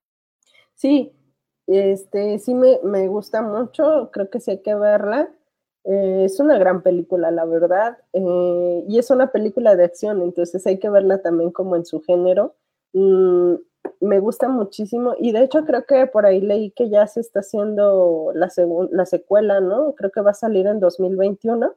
Sí, 0.73 1.11
este, 1.67 2.39
sí 2.39 2.53
me, 2.55 2.79
me 2.83 3.07
gusta 3.07 3.41
mucho, 3.41 4.09
creo 4.11 4.29
que 4.29 4.39
sí 4.39 4.51
hay 4.51 4.61
que 4.61 4.75
verla. 4.75 5.29
Eh, 5.83 6.25
es 6.25 6.39
una 6.39 6.57
gran 6.59 6.83
película, 6.83 7.31
la 7.31 7.45
verdad, 7.45 7.97
eh, 8.13 8.85
y 8.87 8.99
es 8.99 9.09
una 9.09 9.31
película 9.31 9.75
de 9.75 9.85
acción, 9.85 10.21
entonces 10.21 10.65
hay 10.67 10.77
que 10.77 10.89
verla 10.89 11.21
también 11.23 11.51
como 11.51 11.75
en 11.75 11.85
su 11.85 12.01
género. 12.01 12.55
Mm, 12.93 13.55
me 13.99 14.19
gusta 14.19 14.47
muchísimo 14.49 15.15
y 15.17 15.31
de 15.31 15.43
hecho 15.43 15.65
creo 15.65 15.85
que 15.85 16.05
por 16.07 16.25
ahí 16.25 16.41
leí 16.41 16.71
que 16.71 16.89
ya 16.89 17.07
se 17.07 17.21
está 17.21 17.39
haciendo 17.39 18.31
la, 18.35 18.51
la 18.91 19.05
secuela, 19.05 19.59
¿no? 19.61 19.93
Creo 19.95 20.11
que 20.11 20.21
va 20.21 20.31
a 20.31 20.33
salir 20.35 20.67
en 20.67 20.79
2021. 20.79 21.73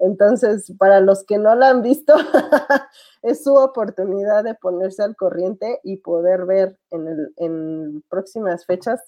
Entonces, 0.00 0.72
para 0.78 1.00
los 1.00 1.24
que 1.24 1.38
no 1.38 1.54
la 1.56 1.70
han 1.70 1.82
visto, 1.82 2.14
es 3.22 3.42
su 3.42 3.54
oportunidad 3.54 4.44
de 4.44 4.54
ponerse 4.54 5.02
al 5.02 5.16
corriente 5.16 5.80
y 5.82 5.96
poder 5.96 6.46
ver 6.46 6.78
en, 6.90 7.08
el, 7.08 7.32
en 7.36 8.02
próximas 8.08 8.64
fechas 8.64 9.00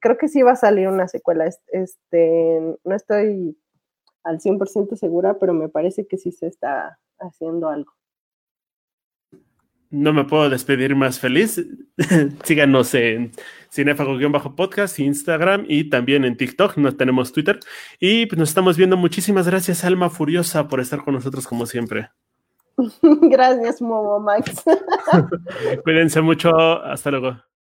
creo 0.00 0.16
que 0.16 0.28
sí 0.28 0.42
va 0.42 0.52
a 0.52 0.56
salir 0.56 0.88
una 0.88 1.08
secuela. 1.08 1.46
Este, 1.68 2.76
no 2.84 2.94
estoy 2.94 3.56
al 4.22 4.40
100% 4.40 4.96
segura, 4.96 5.38
pero 5.38 5.54
me 5.54 5.68
parece 5.68 6.06
que 6.06 6.16
sí 6.16 6.32
se 6.32 6.46
está 6.46 6.98
haciendo 7.18 7.68
algo. 7.68 7.92
No 9.90 10.12
me 10.12 10.24
puedo 10.24 10.50
despedir 10.50 10.96
más 10.96 11.20
feliz. 11.20 11.64
Síganos 12.42 12.92
en 12.94 13.30
Cinefago-podcast, 13.72 14.98
Instagram 14.98 15.66
y 15.68 15.88
también 15.88 16.24
en 16.24 16.36
TikTok. 16.36 16.76
No 16.78 16.96
tenemos 16.96 17.32
Twitter. 17.32 17.60
Y 18.00 18.26
pues 18.26 18.36
nos 18.36 18.48
estamos 18.48 18.76
viendo. 18.76 18.96
Muchísimas 18.96 19.46
gracias, 19.46 19.84
Alma 19.84 20.10
Furiosa, 20.10 20.66
por 20.66 20.80
estar 20.80 21.04
con 21.04 21.14
nosotros 21.14 21.46
como 21.46 21.64
siempre. 21.66 22.10
gracias, 23.02 23.80
Momo 23.80 24.18
Max. 24.18 24.64
Cuídense 25.84 26.20
mucho. 26.20 26.50
Hasta 26.82 27.12
luego. 27.12 27.44